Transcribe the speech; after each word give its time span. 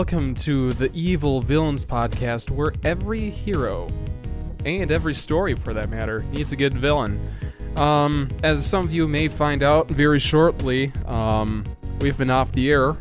Welcome 0.00 0.34
to 0.36 0.72
the 0.72 0.90
Evil 0.94 1.42
Villains 1.42 1.84
podcast, 1.84 2.50
where 2.50 2.72
every 2.84 3.28
hero 3.28 3.86
and 4.64 4.90
every 4.90 5.12
story, 5.12 5.54
for 5.54 5.74
that 5.74 5.90
matter, 5.90 6.22
needs 6.32 6.52
a 6.52 6.56
good 6.56 6.72
villain. 6.72 7.20
Um, 7.76 8.30
as 8.42 8.64
some 8.64 8.86
of 8.86 8.94
you 8.94 9.06
may 9.06 9.28
find 9.28 9.62
out 9.62 9.88
very 9.88 10.18
shortly, 10.18 10.90
um, 11.04 11.66
we've 12.00 12.16
been 12.16 12.30
off 12.30 12.50
the 12.52 12.70
air 12.70 12.96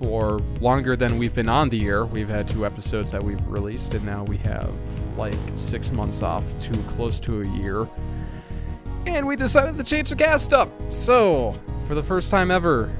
for 0.00 0.40
longer 0.60 0.96
than 0.96 1.16
we've 1.16 1.32
been 1.32 1.48
on 1.48 1.68
the 1.68 1.86
air. 1.86 2.04
We've 2.04 2.28
had 2.28 2.48
two 2.48 2.66
episodes 2.66 3.12
that 3.12 3.22
we've 3.22 3.46
released, 3.46 3.94
and 3.94 4.04
now 4.04 4.24
we 4.24 4.36
have 4.38 4.74
like 5.16 5.36
six 5.54 5.92
months 5.92 6.22
off 6.22 6.58
to 6.58 6.72
close 6.88 7.20
to 7.20 7.42
a 7.42 7.46
year. 7.46 7.88
And 9.06 9.28
we 9.28 9.36
decided 9.36 9.76
to 9.76 9.84
change 9.84 10.08
the 10.08 10.16
cast 10.16 10.52
up. 10.52 10.72
So, 10.88 11.54
for 11.86 11.94
the 11.94 12.02
first 12.02 12.32
time 12.32 12.50
ever, 12.50 12.92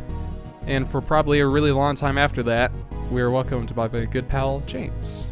and 0.68 0.88
for 0.88 1.00
probably 1.00 1.40
a 1.40 1.46
really 1.46 1.72
long 1.72 1.96
time 1.96 2.18
after 2.18 2.44
that, 2.44 2.70
we 3.10 3.20
are 3.20 3.30
welcomed 3.30 3.74
by 3.74 3.88
my 3.88 4.04
good 4.04 4.28
pal 4.28 4.60
James. 4.66 5.30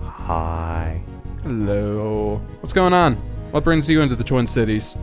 Hi. 0.00 1.00
Hello. 1.42 2.40
What's 2.60 2.72
going 2.72 2.92
on? 2.92 3.14
What 3.52 3.64
brings 3.64 3.88
you 3.88 4.00
into 4.00 4.16
the 4.16 4.24
Twin 4.24 4.46
Cities? 4.46 4.96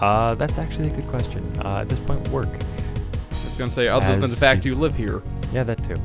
Uh, 0.00 0.34
that's 0.34 0.58
actually 0.58 0.88
a 0.88 0.94
good 0.94 1.06
question. 1.08 1.44
Uh, 1.64 1.78
at 1.78 1.88
this 1.88 2.00
point, 2.00 2.26
work. 2.28 2.48
I 2.48 3.44
was 3.44 3.56
gonna 3.56 3.70
say, 3.70 3.88
other 3.88 4.18
than 4.18 4.30
the 4.30 4.36
fact 4.36 4.64
you 4.64 4.74
live 4.74 4.94
here. 4.94 5.22
Yeah, 5.52 5.62
that 5.64 5.82
too. 5.84 6.00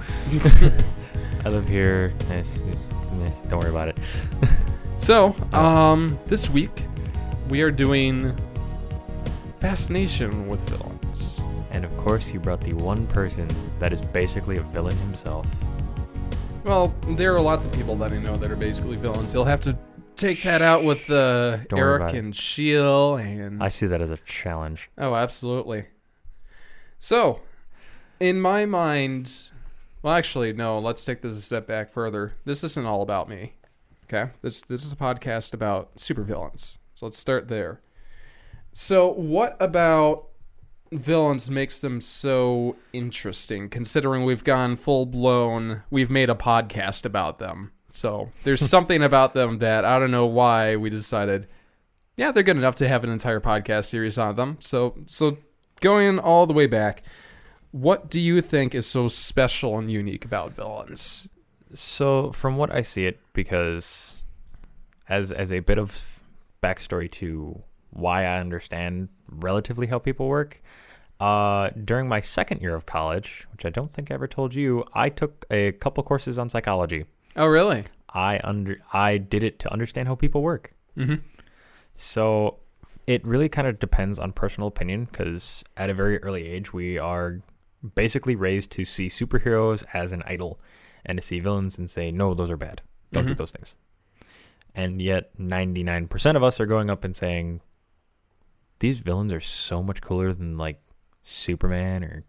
I 1.45 1.49
live 1.49 1.67
here. 1.67 2.13
It's, 2.29 2.55
it's, 2.61 2.89
eh, 2.91 3.31
don't 3.47 3.59
worry 3.61 3.71
about 3.71 3.87
it. 3.89 3.97
So, 4.99 5.33
um, 5.53 6.19
this 6.25 6.49
week 6.49 6.83
we 7.47 7.61
are 7.61 7.71
doing 7.71 8.35
fascination 9.59 10.47
with 10.49 10.61
villains. 10.69 10.88
And 11.71 11.85
of 11.85 11.95
course, 11.97 12.31
you 12.31 12.39
brought 12.39 12.61
the 12.61 12.73
one 12.73 13.05
person 13.07 13.47
that 13.79 13.93
is 13.93 14.01
basically 14.01 14.57
a 14.57 14.61
villain 14.63 14.97
himself. 14.97 15.45
Well, 16.63 16.93
there 17.09 17.35
are 17.35 17.41
lots 17.41 17.65
of 17.65 17.71
people 17.71 17.95
that 17.97 18.11
I 18.11 18.17
know 18.17 18.37
that 18.37 18.51
are 18.51 18.55
basically 18.55 18.95
villains. 18.97 19.33
You'll 19.33 19.45
have 19.45 19.61
to 19.61 19.77
take 20.15 20.43
that 20.43 20.61
out 20.61 20.83
with 20.83 21.09
uh, 21.09 21.57
Don't 21.57 21.71
worry 21.73 21.81
Eric 21.81 22.01
about 22.01 22.15
it. 22.15 22.19
and 22.19 22.35
Sheil 22.35 23.15
and 23.15 23.63
I 23.63 23.69
see 23.69 23.87
that 23.87 24.01
as 24.01 24.11
a 24.11 24.17
challenge. 24.25 24.89
Oh, 24.97 25.15
absolutely. 25.15 25.85
So, 26.99 27.41
in 28.19 28.41
my 28.41 28.65
mind, 28.65 29.31
well, 30.01 30.13
actually, 30.13 30.51
no. 30.53 30.79
Let's 30.79 31.03
take 31.05 31.21
this 31.21 31.35
a 31.35 31.41
step 31.41 31.67
back 31.67 31.91
further. 31.91 32.33
This 32.45 32.63
isn't 32.63 32.85
all 32.85 33.01
about 33.01 33.29
me. 33.29 33.53
Okay, 34.05 34.31
this 34.41 34.63
this 34.63 34.83
is 34.83 34.91
a 34.91 34.95
podcast 34.97 35.53
about 35.53 35.95
supervillains. 35.95 36.77
So 36.95 37.05
let's 37.05 37.17
start 37.17 37.47
there. 37.47 37.79
So, 38.73 39.07
what 39.07 39.55
about 39.59 40.28
villains 40.91 41.49
makes 41.49 41.81
them 41.81 42.01
so 42.01 42.75
interesting? 42.93 43.69
Considering 43.69 44.23
we've 44.25 44.43
gone 44.43 44.75
full 44.75 45.05
blown, 45.05 45.83
we've 45.89 46.09
made 46.09 46.29
a 46.29 46.35
podcast 46.35 47.05
about 47.05 47.39
them. 47.39 47.71
So 47.89 48.31
there's 48.43 48.67
something 48.69 49.03
about 49.03 49.33
them 49.33 49.59
that 49.59 49.85
I 49.85 49.99
don't 49.99 50.11
know 50.11 50.25
why 50.25 50.75
we 50.75 50.89
decided 50.89 51.47
yeah, 52.19 52.33
they're 52.33 52.43
good 52.43 52.57
enough 52.57 52.75
to 52.75 52.87
have 52.89 53.05
an 53.05 53.09
entire 53.09 53.39
podcast 53.39 53.85
series 53.85 54.17
on 54.17 54.35
them. 54.35 54.57
So, 54.59 54.97
so 55.05 55.37
going 55.79 56.19
all 56.19 56.45
the 56.45 56.53
way 56.53 56.67
back, 56.67 57.01
what 57.71 58.09
do 58.09 58.19
you 58.19 58.41
think 58.41 58.75
is 58.75 58.85
so 58.85 59.07
special 59.07 59.79
and 59.79 59.89
unique 59.89 60.25
about 60.25 60.53
villains? 60.53 61.29
So, 61.73 62.33
from 62.33 62.57
what 62.57 62.75
I 62.75 62.81
see 62.81 63.05
it, 63.05 63.21
because 63.31 64.23
as 65.07 65.31
as 65.31 65.49
a 65.49 65.61
bit 65.61 65.77
of 65.77 66.19
backstory 66.61 67.09
to 67.11 67.63
why 67.91 68.25
I 68.25 68.39
understand 68.39 69.07
relatively 69.29 69.87
how 69.87 69.99
people 69.99 70.27
work, 70.27 70.61
uh, 71.19 71.69
during 71.83 72.07
my 72.07 72.21
second 72.21 72.61
year 72.61 72.75
of 72.75 72.85
college, 72.85 73.45
which 73.51 73.65
I 73.65 73.69
don't 73.69 73.91
think 73.93 74.09
I 74.11 74.13
ever 74.13 74.27
told 74.27 74.53
you, 74.53 74.85
I 74.93 75.09
took 75.09 75.45
a 75.51 75.73
couple 75.73 76.01
courses 76.03 76.39
on 76.39 76.49
psychology. 76.49 77.05
Oh, 77.35 77.47
really? 77.47 77.85
I 78.11 78.39
under 78.43 78.77
I 78.93 79.17
did 79.17 79.43
it 79.43 79.59
to 79.59 79.71
understand 79.71 80.07
how 80.07 80.15
people 80.15 80.41
work. 80.41 80.73
Mm-hmm. 80.97 81.15
So 81.95 82.57
it 83.07 83.25
really 83.25 83.49
kind 83.49 83.67
of 83.67 83.79
depends 83.79 84.19
on 84.19 84.31
personal 84.31 84.67
opinion 84.67 85.05
because 85.05 85.63
at 85.77 85.89
a 85.89 85.93
very 85.93 86.21
early 86.23 86.47
age 86.47 86.73
we 86.73 86.97
are 86.97 87.41
basically 87.95 88.35
raised 88.35 88.71
to 88.71 88.85
see 88.85 89.07
superheroes 89.07 89.83
as 89.93 90.11
an 90.11 90.23
idol 90.25 90.59
and 91.05 91.17
to 91.17 91.21
see 91.25 91.39
villains 91.39 91.77
and 91.77 91.89
say 91.89 92.11
no 92.11 92.33
those 92.33 92.49
are 92.49 92.57
bad 92.57 92.81
don't 93.13 93.25
do 93.25 93.33
Mhm. 93.33 93.37
those 93.37 93.51
things 93.51 93.73
and 94.75 95.01
yet 95.01 95.31
99% 95.39 96.35
of 96.35 96.43
us 96.43 96.59
are 96.59 96.65
going 96.65 96.89
up 96.89 97.03
and 97.03 97.15
saying 97.15 97.61
these 98.79 98.99
villains 98.99 99.33
are 99.33 99.41
so 99.41 99.83
much 99.83 100.01
cooler 100.01 100.33
than 100.33 100.57
like 100.57 100.81
superman 101.23 102.03
or 102.03 102.23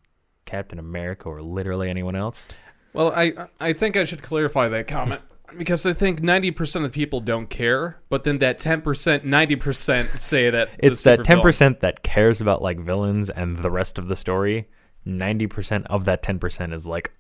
captain 0.45 0.79
america 0.79 1.29
or 1.29 1.41
literally 1.43 1.89
anyone 1.89 2.17
else. 2.17 2.49
Well, 2.93 3.13
I 3.15 3.49
I 3.61 3.73
think 3.73 3.97
I 3.97 4.05
should 4.05 4.23
clarify 4.23 4.69
that 4.69 4.89
comment 4.89 5.23
because 5.57 5.87
I 5.87 5.93
think 5.93 6.23
ninety 6.23 6.51
percent 6.51 6.85
of 6.85 6.93
people 6.93 7.21
don't 7.21 7.49
care, 7.49 8.01
but 8.09 8.25
then 8.25 8.39
that 8.39 8.59
ten 8.59 8.83
percent, 8.83 9.25
ninety 9.25 9.57
percent 9.57 10.19
say 10.19 10.51
that 10.51 10.71
it's 10.79 11.05
that 11.05 11.21
10% 11.21 11.81
that 11.81 12.03
cares 12.03 12.41
about 12.41 12.63
like 12.63 12.81
villains 12.81 13.31
and 13.31 13.59
the 13.59 13.71
rest 13.71 13.99
of 13.99 14.09
the 14.09 14.17
story. 14.17 14.69
90% 15.07 15.87
of 15.87 16.05
that 16.05 16.23
10% 16.23 16.75
is 16.75 16.87
like 16.87 17.13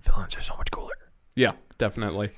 villains 0.00 0.36
are 0.36 0.40
so 0.40 0.56
much 0.56 0.70
cooler. 0.72 0.90
Yeah, 1.36 1.52
definitely. 1.78 2.30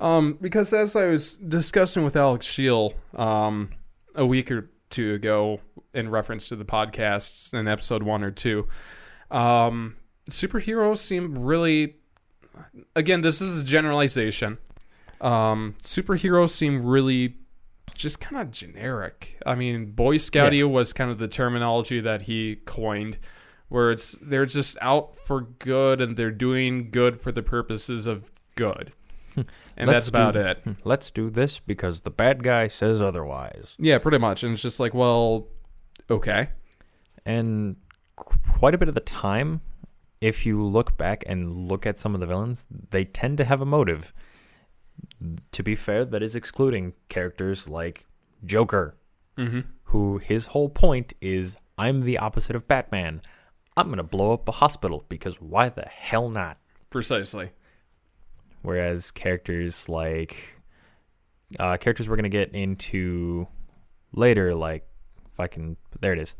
Um, 0.00 0.36
because 0.40 0.72
as 0.72 0.96
I 0.96 1.06
was 1.06 1.36
discussing 1.36 2.04
with 2.04 2.16
Alex 2.16 2.44
Sheil 2.44 2.94
um, 3.14 3.70
a 4.14 4.26
week 4.26 4.50
or 4.50 4.70
two 4.90 5.14
ago 5.14 5.60
in 5.94 6.08
reference 6.08 6.48
to 6.48 6.56
the 6.56 6.64
podcasts 6.64 7.52
in 7.54 7.68
episode 7.68 8.02
one 8.02 8.22
or 8.22 8.30
two, 8.30 8.68
um, 9.30 9.96
superheroes 10.30 10.98
seem 10.98 11.38
really. 11.38 11.96
Again, 12.94 13.20
this 13.20 13.40
is 13.42 13.60
a 13.60 13.64
generalization. 13.64 14.58
Um, 15.20 15.74
superheroes 15.82 16.50
seem 16.50 16.84
really 16.84 17.36
just 17.94 18.20
kind 18.20 18.40
of 18.40 18.50
generic. 18.50 19.40
I 19.44 19.54
mean, 19.54 19.92
Boy 19.92 20.16
Scouty 20.16 20.68
was 20.68 20.92
kind 20.92 21.10
of 21.10 21.18
the 21.18 21.28
terminology 21.28 22.00
that 22.00 22.22
he 22.22 22.56
coined, 22.64 23.18
where 23.68 23.90
it's 23.90 24.12
they're 24.22 24.46
just 24.46 24.76
out 24.80 25.16
for 25.16 25.42
good 25.42 26.00
and 26.00 26.16
they're 26.16 26.30
doing 26.30 26.90
good 26.90 27.20
for 27.20 27.32
the 27.32 27.42
purposes 27.42 28.06
of 28.06 28.30
good, 28.54 28.92
and 29.76 29.88
that's 29.88 30.08
about 30.08 30.34
do- 30.34 30.40
it. 30.40 30.62
let's 30.84 31.10
do 31.10 31.30
this 31.30 31.58
because 31.58 32.00
the 32.02 32.10
bad 32.10 32.42
guy 32.42 32.68
says 32.68 33.00
otherwise 33.00 33.74
Yeah, 33.78 33.98
pretty 33.98 34.18
much. 34.18 34.42
And 34.42 34.54
it's 34.54 34.62
just 34.62 34.80
like, 34.80 34.94
well, 34.94 35.48
okay, 36.10 36.48
and 37.24 37.76
quite 38.16 38.74
a 38.74 38.78
bit 38.78 38.88
of 38.88 38.94
the 38.94 39.00
time 39.00 39.60
if 40.20 40.46
you 40.46 40.62
look 40.62 40.96
back 40.96 41.22
and 41.26 41.68
look 41.68 41.86
at 41.86 41.98
some 41.98 42.14
of 42.14 42.20
the 42.20 42.26
villains 42.26 42.64
they 42.90 43.04
tend 43.04 43.36
to 43.36 43.44
have 43.44 43.60
a 43.60 43.66
motive 43.66 44.14
to 45.52 45.62
be 45.62 45.76
fair 45.76 46.06
that 46.06 46.22
is 46.22 46.34
excluding 46.34 46.94
characters 47.10 47.68
like 47.68 48.06
joker 48.46 48.96
mm-hmm. 49.36 49.60
who 49.84 50.16
his 50.16 50.46
whole 50.46 50.70
point 50.70 51.12
is 51.20 51.56
I'm 51.78 52.02
the 52.02 52.18
opposite 52.18 52.56
of 52.56 52.66
Batman. 52.66 53.20
I'm 53.76 53.88
going 53.88 53.98
to 53.98 54.02
blow 54.02 54.32
up 54.32 54.48
a 54.48 54.52
hospital 54.52 55.04
because 55.08 55.40
why 55.40 55.68
the 55.68 55.82
hell 55.82 56.30
not? 56.30 56.58
precisely. 56.88 57.50
Whereas 58.66 59.12
characters 59.12 59.88
like 59.88 60.60
uh, 61.60 61.76
characters 61.76 62.08
we're 62.08 62.16
going 62.16 62.24
to 62.24 62.28
get 62.28 62.52
into 62.52 63.46
later, 64.12 64.56
like 64.56 64.84
if 65.32 65.38
I 65.38 65.46
can, 65.46 65.76
there 66.00 66.12
it 66.12 66.18
is, 66.18 66.34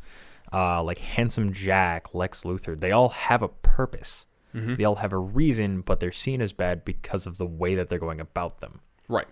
uh, 0.52 0.82
like 0.82 0.98
Handsome 0.98 1.52
Jack, 1.52 2.16
Lex 2.16 2.40
Luthor, 2.40 2.78
they 2.78 2.90
all 2.90 3.10
have 3.10 3.42
a 3.42 3.48
purpose. 3.48 4.26
Mm-hmm. 4.52 4.74
They 4.74 4.82
all 4.82 4.96
have 4.96 5.12
a 5.12 5.18
reason, 5.18 5.82
but 5.82 6.00
they're 6.00 6.10
seen 6.10 6.42
as 6.42 6.52
bad 6.52 6.84
because 6.84 7.28
of 7.28 7.38
the 7.38 7.46
way 7.46 7.76
that 7.76 7.88
they're 7.88 8.00
going 8.00 8.20
about 8.20 8.60
them. 8.60 8.80
Right. 9.08 9.28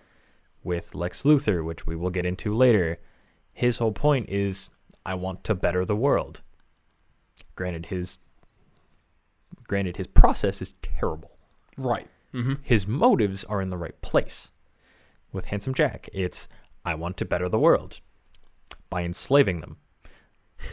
with 0.62 0.94
Lex 0.94 1.24
Luthor, 1.24 1.64
which 1.64 1.86
we 1.88 1.96
will 1.96 2.10
get 2.10 2.24
into 2.24 2.54
later, 2.54 2.98
his 3.52 3.78
whole 3.78 3.90
point 3.90 4.28
is 4.28 4.70
I 5.04 5.14
want 5.14 5.42
to 5.44 5.54
better 5.56 5.84
the 5.84 5.96
world. 5.96 6.42
Granted 7.56 7.86
his 7.86 8.18
granted 9.66 9.96
his 9.96 10.06
process 10.06 10.62
is 10.62 10.74
terrible. 10.80 11.32
Right. 11.76 12.08
Mm-hmm. 12.34 12.54
His 12.62 12.86
motives 12.86 13.44
are 13.44 13.62
in 13.62 13.70
the 13.70 13.76
right 13.76 14.00
place. 14.02 14.50
With 15.32 15.46
Handsome 15.46 15.74
Jack, 15.74 16.08
it's 16.12 16.46
I 16.84 16.94
want 16.94 17.16
to 17.18 17.24
better 17.24 17.48
the 17.48 17.58
world 17.58 18.00
by 18.90 19.02
enslaving 19.02 19.60
them. 19.60 19.78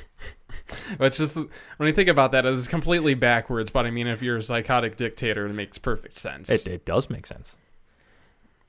It's 0.99 1.17
just 1.17 1.35
when 1.35 1.87
you 1.87 1.93
think 1.93 2.09
about 2.09 2.31
that, 2.31 2.45
it's 2.45 2.67
completely 2.67 3.13
backwards. 3.13 3.71
But 3.71 3.85
I 3.85 3.91
mean, 3.91 4.07
if 4.07 4.21
you're 4.21 4.37
a 4.37 4.43
psychotic 4.43 4.95
dictator, 4.95 5.45
it 5.45 5.53
makes 5.53 5.77
perfect 5.77 6.13
sense. 6.13 6.49
It, 6.49 6.67
it 6.67 6.85
does 6.85 7.09
make 7.09 7.27
sense. 7.27 7.57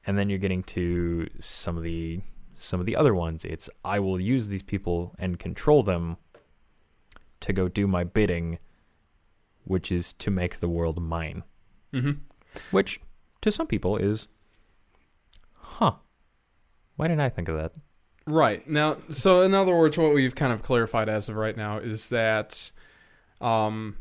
And 0.06 0.18
then 0.18 0.28
you're 0.28 0.38
getting 0.38 0.62
to 0.64 1.28
some 1.40 1.76
of 1.76 1.82
the 1.82 2.20
some 2.56 2.80
of 2.80 2.86
the 2.86 2.96
other 2.96 3.14
ones. 3.14 3.44
It's 3.44 3.68
I 3.84 4.00
will 4.00 4.20
use 4.20 4.48
these 4.48 4.62
people 4.62 5.14
and 5.18 5.38
control 5.38 5.82
them 5.82 6.16
to 7.40 7.52
go 7.52 7.68
do 7.68 7.86
my 7.86 8.04
bidding, 8.04 8.58
which 9.64 9.92
is 9.92 10.12
to 10.14 10.30
make 10.30 10.60
the 10.60 10.68
world 10.68 11.00
mine. 11.02 11.44
mm-hmm. 11.92 12.12
Which 12.70 13.00
to 13.40 13.52
some 13.52 13.66
people 13.66 13.96
is, 13.96 14.28
huh? 15.54 15.92
Why 16.96 17.08
didn't 17.08 17.20
I 17.22 17.28
think 17.30 17.48
of 17.48 17.56
that? 17.56 17.72
Right. 18.26 18.68
Now, 18.68 18.98
so 19.08 19.42
in 19.42 19.54
other 19.54 19.74
words, 19.74 19.98
what 19.98 20.14
we've 20.14 20.34
kind 20.34 20.52
of 20.52 20.62
clarified 20.62 21.08
as 21.08 21.28
of 21.28 21.36
right 21.36 21.56
now 21.56 21.78
is 21.78 22.08
that 22.10 22.70
um, 23.40 23.96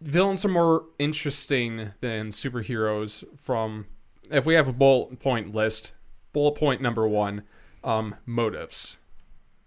villains 0.00 0.44
are 0.44 0.48
more 0.48 0.86
interesting 0.98 1.92
than 2.00 2.28
superheroes 2.30 3.24
from 3.38 3.86
if 4.30 4.44
we 4.46 4.54
have 4.54 4.68
a 4.68 4.72
bullet 4.72 5.18
point 5.20 5.54
list 5.54 5.92
bullet 6.32 6.52
point 6.56 6.80
number 6.80 7.06
one 7.08 7.42
um 7.82 8.14
motives 8.26 8.98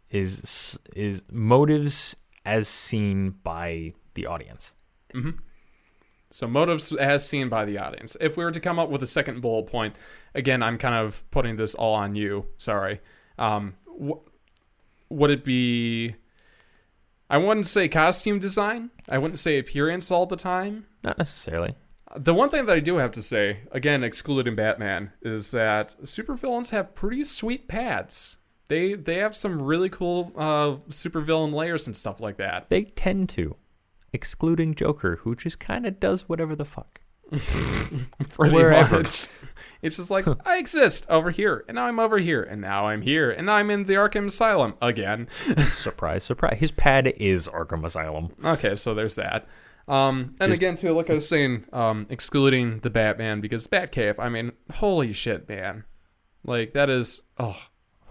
Is 0.10 0.78
is 0.96 1.24
motives 1.32 2.16
as 2.46 2.68
seen 2.68 3.32
by 3.44 3.92
the 4.14 4.26
audience. 4.26 4.76
hmm 5.14 5.32
so 6.34 6.48
motives 6.48 6.92
as 6.94 7.28
seen 7.28 7.48
by 7.50 7.64
the 7.66 7.78
audience 7.78 8.18
if 8.20 8.36
we 8.38 8.44
were 8.44 8.52
to 8.52 8.60
come 8.60 8.80
up 8.80 8.90
with 8.90 9.04
a 9.04 9.08
second 9.08 9.42
bullet 9.42 9.68
point 9.68 9.96
again 10.34 10.64
i'm 10.64 10.78
kind 10.78 10.96
of 10.96 11.30
putting 11.32 11.56
this 11.56 11.76
all 11.76 11.94
on 11.94 12.16
you 12.16 12.46
sorry 12.58 13.00
um 13.38 13.74
wh- 13.86 14.20
would 15.10 15.30
it 15.30 15.44
be 15.44 16.16
i 17.30 17.38
wouldn't 17.38 17.68
say 17.68 17.88
costume 17.88 18.40
design 18.40 18.90
i 19.08 19.18
wouldn't 19.18 19.40
say 19.40 19.58
appearance 19.60 20.10
all 20.12 20.26
the 20.26 20.36
time 20.36 20.86
Not 21.04 21.18
necessarily. 21.18 21.76
The 22.16 22.34
one 22.34 22.50
thing 22.50 22.68
that 22.68 22.76
I 22.76 22.80
do 22.80 22.98
have 22.98 23.12
to 23.14 23.24
say, 23.24 23.62
again, 23.72 24.04
excluding 24.04 24.56
Batman, 24.56 25.12
is 25.24 25.50
that 25.50 25.96
supervillains 26.04 26.70
have 26.70 26.94
pretty 26.94 27.24
sweet 27.24 27.68
pads. 27.68 28.38
They 28.68 28.94
they 28.94 29.16
have 29.18 29.36
some 29.36 29.60
really 29.60 29.90
cool 29.90 30.32
uh, 30.36 30.76
supervillain 30.90 31.54
layers 31.56 31.88
and 31.88 31.98
stuff 31.98 32.20
like 32.20 32.38
that. 32.38 32.70
They 32.70 32.84
tend 32.84 33.30
to, 33.30 33.56
excluding 34.14 34.76
Joker, 34.76 35.18
who 35.24 35.36
just 35.36 35.60
kind 35.60 35.86
of 35.86 36.00
does 36.00 36.30
whatever 36.30 36.56
the 36.56 36.66
fuck. 36.66 37.02
Wherever. 38.38 38.98
much. 38.98 39.28
It's 39.82 39.98
just 39.98 40.10
like 40.10 40.26
I 40.46 40.58
exist 40.58 41.06
over 41.10 41.30
here, 41.30 41.66
and 41.68 41.76
now 41.76 41.86
I'm 41.86 42.00
over 42.00 42.18
here, 42.18 42.42
and 42.42 42.62
now 42.62 42.88
I'm 42.88 43.02
here, 43.02 43.30
and 43.30 43.46
now 43.46 43.54
I'm 43.54 43.70
in 43.70 43.84
the 43.84 43.96
Arkham 43.96 44.28
Asylum 44.28 44.76
again. 44.82 45.28
surprise, 45.74 46.24
surprise. 46.24 46.58
His 46.58 46.72
pad 46.72 47.08
is 47.18 47.48
Arkham 47.50 47.84
Asylum. 47.86 48.32
Okay, 48.44 48.76
so 48.76 48.94
there's 48.94 49.16
that. 49.16 49.46
Um, 49.88 50.36
and 50.40 50.50
Just- 50.50 50.62
again, 50.62 50.76
too, 50.78 50.94
like 50.94 51.10
I 51.10 51.14
was 51.16 51.28
saying, 51.28 51.66
um, 51.74 52.06
excluding 52.10 52.80
the 52.80 52.90
Batman 52.90 53.42
because 53.42 53.68
Batcave. 53.68 54.20
I 54.20 54.30
mean, 54.30 54.54
holy 54.72 55.12
shit, 55.12 55.48
man! 55.50 55.84
Like 56.46 56.74
that 56.74 56.90
is 56.90 57.22
oh. 57.38 57.60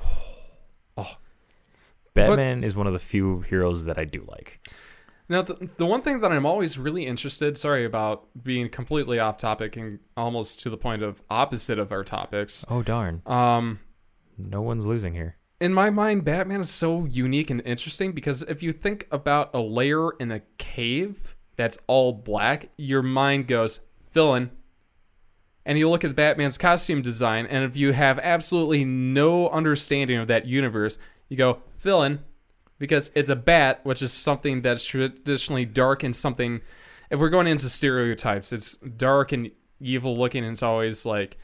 Oh. 0.98 1.16
Batman 2.12 2.62
is 2.64 2.76
one 2.76 2.86
of 2.86 2.92
the 2.92 2.98
few 2.98 3.40
heroes 3.40 3.84
that 3.84 3.98
I 3.98 4.04
do 4.04 4.26
like. 4.28 4.60
Now, 5.32 5.40
the, 5.40 5.70
the 5.78 5.86
one 5.86 6.02
thing 6.02 6.20
that 6.20 6.30
I'm 6.30 6.44
always 6.44 6.78
really 6.78 7.06
interested, 7.06 7.56
sorry 7.56 7.86
about 7.86 8.28
being 8.44 8.68
completely 8.68 9.18
off 9.18 9.38
topic 9.38 9.78
and 9.78 9.98
almost 10.14 10.60
to 10.60 10.68
the 10.68 10.76
point 10.76 11.02
of 11.02 11.22
opposite 11.30 11.78
of 11.78 11.90
our 11.90 12.04
topics. 12.04 12.66
Oh 12.68 12.82
darn, 12.82 13.22
Um, 13.24 13.80
no 14.36 14.60
one's 14.60 14.84
losing 14.84 15.14
here. 15.14 15.36
in 15.58 15.72
my 15.72 15.88
mind, 15.88 16.24
Batman 16.26 16.60
is 16.60 16.68
so 16.68 17.06
unique 17.06 17.48
and 17.48 17.62
interesting 17.64 18.12
because 18.12 18.42
if 18.42 18.62
you 18.62 18.72
think 18.72 19.06
about 19.10 19.54
a 19.54 19.60
layer 19.60 20.10
in 20.20 20.30
a 20.30 20.40
cave 20.58 21.34
that's 21.56 21.78
all 21.86 22.12
black, 22.12 22.68
your 22.76 23.02
mind 23.02 23.46
goes 23.46 23.80
villain. 24.10 24.50
And 25.64 25.78
you 25.78 25.88
look 25.88 26.04
at 26.04 26.08
the 26.08 26.14
Batman's 26.14 26.58
costume 26.58 27.00
design, 27.00 27.46
and 27.46 27.64
if 27.64 27.74
you 27.74 27.92
have 27.92 28.18
absolutely 28.18 28.84
no 28.84 29.48
understanding 29.48 30.18
of 30.18 30.28
that 30.28 30.44
universe, 30.44 30.98
you 31.30 31.38
go 31.38 31.62
villain 31.78 32.24
because 32.78 33.10
it's 33.14 33.28
a 33.28 33.36
bat, 33.36 33.80
which 33.84 34.02
is 34.02 34.12
something 34.12 34.62
that's 34.62 34.84
traditionally 34.84 35.64
dark 35.64 36.02
and 36.02 36.14
something. 36.14 36.60
If 37.10 37.20
we're 37.20 37.30
going 37.30 37.46
into 37.46 37.68
stereotypes, 37.68 38.52
it's 38.52 38.76
dark 38.76 39.32
and 39.32 39.50
evil 39.80 40.16
looking, 40.16 40.44
and 40.44 40.52
it's 40.52 40.62
always 40.62 41.04
like 41.04 41.38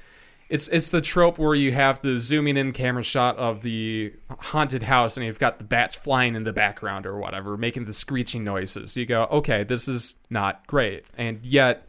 it's 0.48 0.68
it's 0.68 0.90
the 0.90 1.00
trope 1.00 1.38
where 1.38 1.54
you 1.54 1.72
have 1.72 2.00
the 2.00 2.18
zooming 2.18 2.56
in 2.56 2.72
camera 2.72 3.02
shot 3.02 3.36
of 3.36 3.62
the 3.62 4.12
haunted 4.38 4.82
house 4.82 5.16
and 5.16 5.26
you've 5.26 5.38
got 5.38 5.58
the 5.58 5.64
bats 5.64 5.94
flying 5.94 6.34
in 6.34 6.44
the 6.44 6.52
background 6.52 7.06
or 7.06 7.18
whatever 7.18 7.56
making 7.56 7.84
the 7.84 7.92
screeching 7.92 8.44
noises 8.44 8.96
you 8.96 9.04
go 9.04 9.24
okay 9.24 9.64
this 9.64 9.88
is 9.88 10.16
not 10.30 10.66
great 10.66 11.04
and 11.16 11.44
yet 11.44 11.88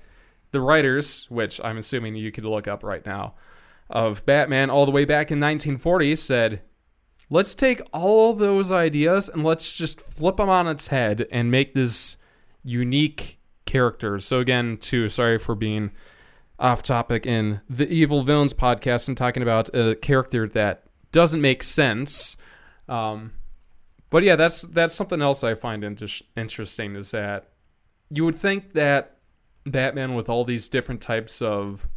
the 0.52 0.62
writers 0.62 1.26
which 1.30 1.62
i'm 1.64 1.78
assuming 1.78 2.16
you 2.16 2.32
could 2.32 2.46
look 2.46 2.68
up 2.68 2.84
right 2.84 3.06
now 3.06 3.34
of 3.90 4.26
batman 4.26 4.70
all 4.70 4.86
the 4.86 4.92
way 4.92 5.06
back 5.06 5.32
in 5.32 5.40
1940 5.40 6.16
said 6.16 6.62
let's 7.30 7.56
take 7.56 7.82
all 7.94 8.34
those 8.34 8.72
ideas 8.72 9.30
and 9.30 9.44
let's 9.44 9.76
just 9.76 10.02
flip 10.02 10.38
them 10.38 10.50
on 10.50 10.68
its 10.68 10.88
head 10.88 11.28
and 11.32 11.52
make 11.52 11.74
this 11.74 12.18
unique 12.64 13.40
character 13.66 14.20
so 14.20 14.40
again 14.40 14.76
too 14.78 15.08
sorry 15.08 15.38
for 15.38 15.56
being 15.56 15.92
off 16.60 16.84
topic 16.84 17.26
in 17.26 17.62
the 17.70 17.88
Evil 17.88 18.22
Villains 18.22 18.54
podcast 18.54 19.08
and 19.08 19.18
talking 19.18 19.42
about 19.42 19.74
a 19.74 19.96
character 19.96 20.48
that 20.50 20.84
doesn't 21.12 21.42
make 21.42 21.64
sense. 21.64 22.36
Um, 22.88 23.32
but 24.10 24.24
yeah, 24.24 24.36
that's 24.36 24.64
that's 24.64 24.94
something 24.94 25.22
else 25.22 25.44
I 25.44 25.56
find 25.56 25.84
inter- 25.84 26.08
interesting 26.36 26.96
is 26.96 27.12
that 27.12 27.50
you 28.10 28.26
would 28.26 28.36
think 28.36 28.74
that 28.74 29.18
Batman, 29.66 30.16
with 30.16 30.30
all 30.30 30.44
these 30.44 30.68
different 30.68 31.02
types 31.02 31.42
of 31.42 31.88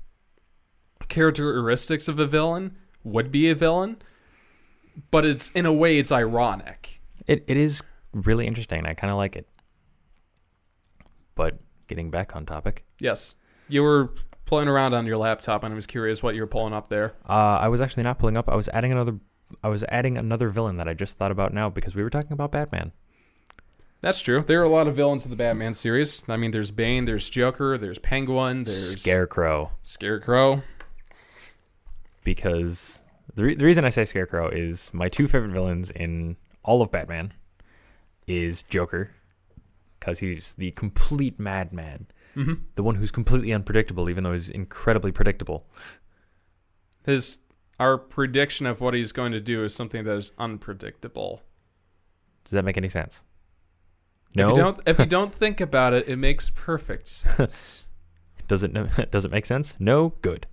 characteristics 1.08 2.06
of 2.06 2.18
a 2.18 2.26
villain, 2.26 2.76
would 3.02 3.32
be 3.32 3.50
a 3.50 3.54
villain, 3.54 3.96
but 5.10 5.24
it's 5.24 5.50
in 5.50 5.66
a 5.66 5.72
way 5.72 5.98
it's 5.98 6.12
ironic. 6.12 7.00
It 7.26 7.44
it 7.46 7.56
is 7.56 7.82
really 8.12 8.46
interesting. 8.46 8.86
I 8.86 8.94
kind 8.94 9.10
of 9.10 9.16
like 9.16 9.36
it. 9.36 9.48
But 11.34 11.58
getting 11.88 12.10
back 12.10 12.36
on 12.36 12.46
topic, 12.46 12.84
Yes, 12.98 13.34
you 13.68 13.82
were 13.82 14.10
playing 14.44 14.68
around 14.68 14.92
on 14.94 15.06
your 15.06 15.16
laptop, 15.16 15.64
and 15.64 15.72
I 15.72 15.74
was 15.74 15.86
curious 15.86 16.22
what 16.22 16.34
you 16.34 16.42
were 16.42 16.46
pulling 16.46 16.74
up 16.74 16.88
there. 16.88 17.14
uh, 17.28 17.32
I 17.60 17.68
was 17.68 17.80
actually 17.80 18.02
not 18.02 18.18
pulling 18.18 18.36
up. 18.36 18.48
I 18.48 18.54
was 18.56 18.68
adding 18.72 18.92
another. 18.92 19.18
I 19.62 19.68
was 19.68 19.84
adding 19.88 20.16
another 20.16 20.48
villain 20.48 20.76
that 20.78 20.88
I 20.88 20.94
just 20.94 21.18
thought 21.18 21.30
about 21.30 21.52
now 21.52 21.68
because 21.70 21.94
we 21.94 22.02
were 22.02 22.10
talking 22.10 22.32
about 22.32 22.52
Batman. 22.52 22.92
That's 24.00 24.20
true. 24.20 24.42
There 24.46 24.60
are 24.60 24.64
a 24.64 24.68
lot 24.68 24.88
of 24.88 24.96
villains 24.96 25.24
in 25.24 25.30
the 25.30 25.36
Batman 25.36 25.74
series. 25.74 26.24
I 26.28 26.36
mean, 26.36 26.50
there's 26.50 26.70
Bane, 26.72 27.04
there's 27.04 27.28
Joker, 27.30 27.78
there's 27.78 27.98
Penguin, 28.00 28.64
there's 28.64 29.00
Scarecrow. 29.00 29.72
Scarecrow. 29.82 30.62
because 32.24 33.01
the, 33.34 33.44
re- 33.44 33.54
the 33.54 33.64
reason 33.64 33.84
I 33.84 33.90
say 33.90 34.04
Scarecrow 34.04 34.48
is 34.48 34.90
my 34.92 35.08
two 35.08 35.26
favorite 35.28 35.52
villains 35.52 35.90
in 35.90 36.36
all 36.62 36.82
of 36.82 36.90
Batman 36.90 37.32
is 38.26 38.62
Joker 38.64 39.10
because 39.98 40.18
he's 40.20 40.54
the 40.54 40.70
complete 40.72 41.38
madman, 41.38 42.06
hmm 42.34 42.54
the 42.76 42.82
one 42.82 42.94
who's 42.94 43.10
completely 43.10 43.52
unpredictable 43.52 44.08
even 44.08 44.24
though 44.24 44.32
he's 44.32 44.48
incredibly 44.48 45.12
predictable. 45.12 45.66
His 47.04 47.38
our 47.80 47.98
prediction 47.98 48.66
of 48.66 48.80
what 48.80 48.94
he's 48.94 49.12
going 49.12 49.32
to 49.32 49.40
do 49.40 49.64
is 49.64 49.74
something 49.74 50.04
that 50.04 50.16
is 50.16 50.30
unpredictable. 50.38 51.42
Does 52.44 52.52
that 52.52 52.64
make 52.64 52.76
any 52.76 52.88
sense? 52.88 53.24
If 54.30 54.36
No. 54.36 54.50
you 54.50 54.56
don't, 54.56 54.80
if 54.86 54.98
you 54.98 55.06
don't 55.18 55.34
think 55.34 55.60
about 55.60 55.92
it, 55.94 56.08
it 56.08 56.16
makes 56.16 56.50
perfect 56.50 57.08
sense. 57.08 57.86
Does 58.48 58.62
it 58.62 58.72
does 59.10 59.24
it 59.24 59.30
make 59.30 59.46
sense? 59.46 59.76
No. 59.80 60.10
Good. 60.22 60.46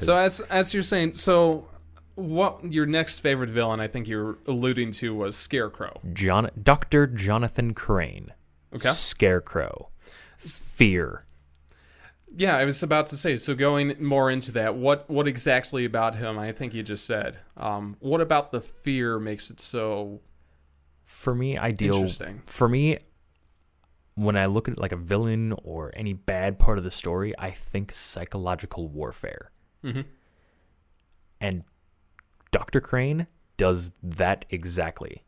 So 0.00 0.16
as 0.16 0.40
as 0.40 0.72
you're 0.74 0.82
saying, 0.82 1.12
so 1.12 1.68
what 2.14 2.64
your 2.70 2.86
next 2.86 3.20
favorite 3.20 3.50
villain? 3.50 3.80
I 3.80 3.88
think 3.88 4.08
you're 4.08 4.38
alluding 4.46 4.92
to 4.92 5.14
was 5.14 5.36
Scarecrow. 5.36 6.00
John 6.12 6.50
Dr. 6.62 7.06
Jonathan 7.06 7.74
Crane. 7.74 8.32
Okay. 8.74 8.90
Scarecrow. 8.90 9.88
Fear. 10.38 11.24
Yeah, 12.32 12.56
I 12.56 12.64
was 12.64 12.82
about 12.82 13.08
to 13.08 13.16
say. 13.16 13.36
So 13.38 13.54
going 13.56 13.96
more 14.02 14.30
into 14.30 14.52
that, 14.52 14.76
what 14.76 15.08
what 15.10 15.26
exactly 15.26 15.84
about 15.84 16.14
him? 16.14 16.38
I 16.38 16.52
think 16.52 16.74
you 16.74 16.82
just 16.82 17.04
said. 17.04 17.38
Um, 17.56 17.96
what 18.00 18.20
about 18.20 18.52
the 18.52 18.60
fear 18.60 19.18
makes 19.18 19.50
it 19.50 19.60
so 19.60 20.20
For 21.04 21.34
me, 21.34 21.58
I 21.58 21.72
deal 21.72 21.94
interesting? 21.96 22.42
for 22.46 22.68
me 22.68 22.98
when 24.16 24.36
i 24.36 24.44
look 24.46 24.68
at 24.68 24.76
like 24.76 24.92
a 24.92 24.96
villain 24.96 25.54
or 25.62 25.92
any 25.96 26.12
bad 26.12 26.58
part 26.58 26.76
of 26.78 26.84
the 26.84 26.90
story 26.90 27.32
i 27.38 27.50
think 27.50 27.92
psychological 27.92 28.88
warfare 28.88 29.50
hmm 29.82 30.00
and 31.40 31.64
dr 32.52 32.80
crane 32.80 33.26
does 33.60 33.92
that 34.02 34.46
exactly. 34.48 35.20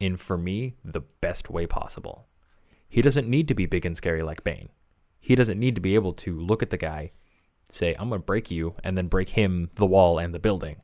In 0.00 0.16
for 0.16 0.36
me 0.36 0.74
the 0.84 1.02
best 1.20 1.48
way 1.48 1.64
possible. 1.64 2.26
He 2.88 3.02
doesn't 3.02 3.28
need 3.28 3.46
to 3.46 3.54
be 3.54 3.66
big 3.66 3.86
and 3.86 3.96
scary 3.96 4.24
like 4.24 4.42
bane. 4.42 4.68
He 5.20 5.36
doesn't 5.36 5.60
need 5.60 5.76
to 5.76 5.80
be 5.80 5.94
able 5.94 6.12
to 6.14 6.40
look 6.40 6.64
at 6.64 6.70
the 6.70 6.76
guy 6.76 7.12
say 7.70 7.94
i'm 8.00 8.08
going 8.08 8.20
to 8.20 8.24
break 8.26 8.50
you 8.50 8.74
and 8.84 8.98
then 8.98 9.06
break 9.06 9.30
him 9.30 9.70
the 9.76 9.86
wall 9.86 10.18
and 10.18 10.34
the 10.34 10.40
building. 10.40 10.76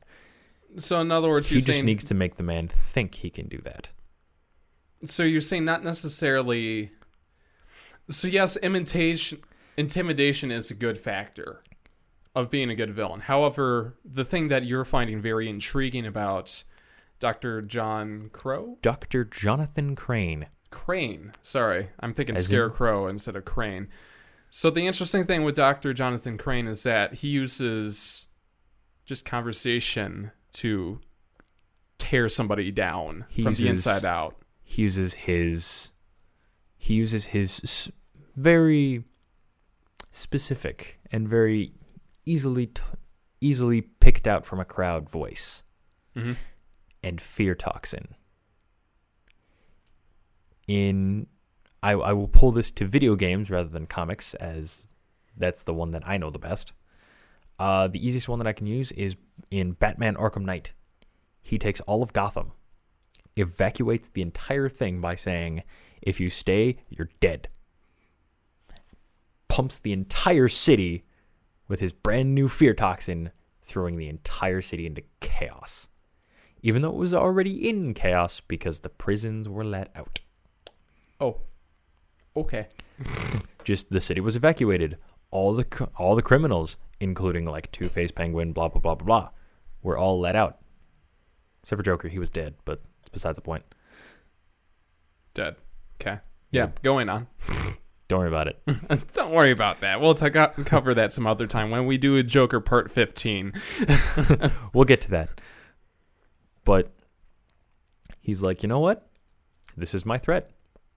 So 0.77 1.01
in 1.01 1.11
other 1.11 1.27
words, 1.27 1.49
he 1.49 1.55
just 1.55 1.67
saying 1.67 1.85
needs 1.85 2.05
to 2.05 2.13
make 2.13 2.37
the 2.37 2.43
man 2.43 2.69
think 2.69 3.15
he 3.15 3.29
can 3.29 3.49
do 3.49 3.59
that. 3.65 3.91
So 5.05 5.23
you're 5.23 5.41
saying 5.41 5.65
not 5.65 5.83
necessarily. 5.83 6.91
So 8.09 8.29
yes, 8.29 8.55
imitation 8.55 9.41
intimidation 9.75 10.49
is 10.49 10.71
a 10.71 10.75
good 10.75 10.97
factor 10.97 11.61
of 12.35 12.49
being 12.49 12.69
a 12.69 12.75
good 12.75 12.91
villain. 12.93 13.21
However, 13.21 13.95
the 14.05 14.23
thing 14.23 14.47
that 14.49 14.65
you're 14.65 14.85
finding 14.85 15.21
very 15.21 15.49
intriguing 15.49 16.05
about 16.05 16.63
Dr. 17.19 17.61
John 17.61 18.29
Crow 18.31 18.77
dr 18.81 19.25
jonathan 19.25 19.93
crane 19.95 20.47
Crane. 20.71 21.33
Sorry, 21.41 21.89
I'm 21.99 22.13
thinking 22.13 22.35
As 22.35 22.43
in- 22.45 22.47
Scarecrow 22.49 23.07
instead 23.07 23.35
of 23.35 23.43
Crane. 23.43 23.87
So 24.51 24.69
the 24.69 24.85
interesting 24.87 25.25
thing 25.25 25.43
with 25.43 25.55
Dr. 25.55 25.93
Jonathan 25.93 26.37
Crane 26.37 26.67
is 26.67 26.83
that 26.83 27.15
he 27.15 27.27
uses 27.27 28.27
just 29.05 29.25
conversation 29.25 30.29
to 30.53 31.01
tear 31.97 32.29
somebody 32.29 32.71
down 32.71 33.25
He 33.29 33.41
from 33.43 33.55
the 33.55 33.67
inside 33.67 34.05
out. 34.05 34.35
he 34.63 34.83
uses 34.83 35.13
his 35.15 35.91
he 36.77 36.93
uses 36.93 37.25
his 37.25 37.91
very 38.35 39.03
specific 40.11 40.99
and 41.11 41.27
very 41.27 41.73
easily 42.25 42.67
t- 42.67 42.81
easily 43.41 43.81
picked 43.81 44.27
out 44.27 44.45
from 44.45 44.59
a 44.59 44.65
crowd 44.65 45.09
voice 45.09 45.63
Mm-hmm. 46.15 46.33
and 47.03 47.21
fear 47.21 47.55
toxin. 47.55 48.15
In 50.67 51.27
I, 51.81 51.93
I 51.93 52.13
will 52.13 52.27
pull 52.27 52.51
this 52.51 52.71
to 52.71 52.85
video 52.85 53.15
games 53.15 53.49
rather 53.49 53.69
than 53.69 53.85
comics 53.85 54.33
as 54.35 54.87
that's 55.37 55.63
the 55.63 55.73
one 55.73 55.91
that 55.91 56.03
I 56.05 56.17
know 56.17 56.29
the 56.29 56.39
best. 56.39 56.73
Uh, 57.57 57.87
the 57.87 58.05
easiest 58.05 58.27
one 58.27 58.39
that 58.39 58.47
I 58.47 58.53
can 58.53 58.67
use 58.67 58.91
is 58.93 59.15
in 59.51 59.71
Batman 59.73 60.15
Arkham 60.15 60.43
Knight. 60.43 60.73
He 61.41 61.57
takes 61.57 61.79
all 61.81 62.03
of 62.03 62.11
Gotham, 62.13 62.51
evacuates 63.37 64.09
the 64.09 64.21
entire 64.21 64.67
thing 64.69 64.99
by 64.99 65.15
saying, 65.15 65.63
if 66.01 66.19
you 66.19 66.29
stay, 66.29 66.75
you're 66.89 67.09
dead. 67.21 67.47
Pumps 69.47 69.79
the 69.79 69.93
entire 69.93 70.47
city 70.49 71.03
with 71.69 71.79
his 71.79 71.93
brand 71.93 72.35
new 72.35 72.49
fear 72.49 72.73
toxin, 72.73 73.31
throwing 73.61 73.95
the 73.95 74.09
entire 74.09 74.61
city 74.61 74.85
into 74.85 75.03
chaos. 75.21 75.87
Even 76.61 76.81
though 76.81 76.89
it 76.89 76.95
was 76.95 77.13
already 77.13 77.69
in 77.69 77.93
chaos 77.93 78.41
because 78.41 78.79
the 78.79 78.89
prisons 78.89 79.47
were 79.47 79.63
let 79.63 79.89
out. 79.95 80.19
Oh, 81.21 81.37
okay. 82.35 82.67
Just 83.63 83.89
the 83.89 84.01
city 84.01 84.19
was 84.19 84.35
evacuated. 84.35 84.97
All 85.31 85.53
the 85.53 85.89
all 85.95 86.15
the 86.15 86.21
criminals, 86.21 86.75
including 86.99 87.45
like 87.45 87.71
Two 87.71 87.87
Face 87.87 88.11
Penguin, 88.11 88.51
blah 88.51 88.67
blah 88.67 88.81
blah 88.81 88.95
blah 88.95 89.05
blah, 89.05 89.29
were 89.83 89.97
all 89.97 90.19
let 90.19 90.35
out. 90.35 90.57
Except 91.63 91.79
for 91.79 91.83
Joker, 91.83 92.07
he 92.07 92.19
was 92.19 92.31
dead, 92.31 92.55
but 92.65 92.81
it's 93.01 93.09
besides 93.09 93.35
the 93.35 93.41
point. 93.41 93.63
Dead. 95.35 95.55
Okay. 96.01 96.19
Yeah, 96.51 96.71
going 96.81 97.09
on. 97.09 97.27
Don't 98.09 98.19
worry 98.19 98.27
about 98.27 98.47
it. 98.47 98.59
Don't 99.13 99.31
worry 99.31 99.51
about 99.51 99.81
that. 99.81 100.01
We'll 100.01 100.15
ta- 100.15 100.47
cover 100.65 100.95
that 100.95 101.13
some 101.13 101.27
other 101.27 101.45
time 101.45 101.69
when 101.69 101.85
we 101.85 101.99
do 101.99 102.17
a 102.17 102.23
Joker 102.23 102.59
Part 102.59 102.89
15. 102.89 103.53
we'll 104.73 104.83
get 104.83 105.01
to 105.03 105.11
that. 105.11 105.39
But 106.65 106.91
he's 108.19 108.41
like, 108.41 108.63
you 108.63 108.67
know 108.67 108.79
what? 108.79 109.07
This 109.77 109.93
is 109.93 110.07
my 110.07 110.17
threat. 110.17 110.49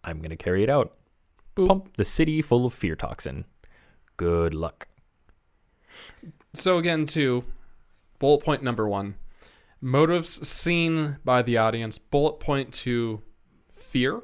I'm 0.03 0.21
gonna 0.23 0.37
carry 0.37 0.65
it 0.65 0.71
out. 0.71 0.97
Boop. 1.55 1.69
Pump 1.69 1.97
the 1.99 2.05
city 2.05 2.41
full 2.41 2.65
of 2.65 2.73
fear 2.73 2.97
toxin. 2.97 3.45
Good 4.17 4.55
luck. 4.55 4.89
So, 6.55 6.79
again, 6.79 7.05
to 7.07 7.45
bullet 8.19 8.43
point 8.43 8.63
number 8.63 8.89
one 8.89 9.17
motives 9.83 10.49
seen 10.49 11.19
by 11.25 11.43
the 11.43 11.59
audience. 11.59 11.99
Bullet 11.99 12.41
point 12.41 12.73
two 12.73 13.21
fear. 13.71 14.23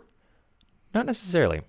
Not 0.95 1.05
necessarily. 1.05 1.61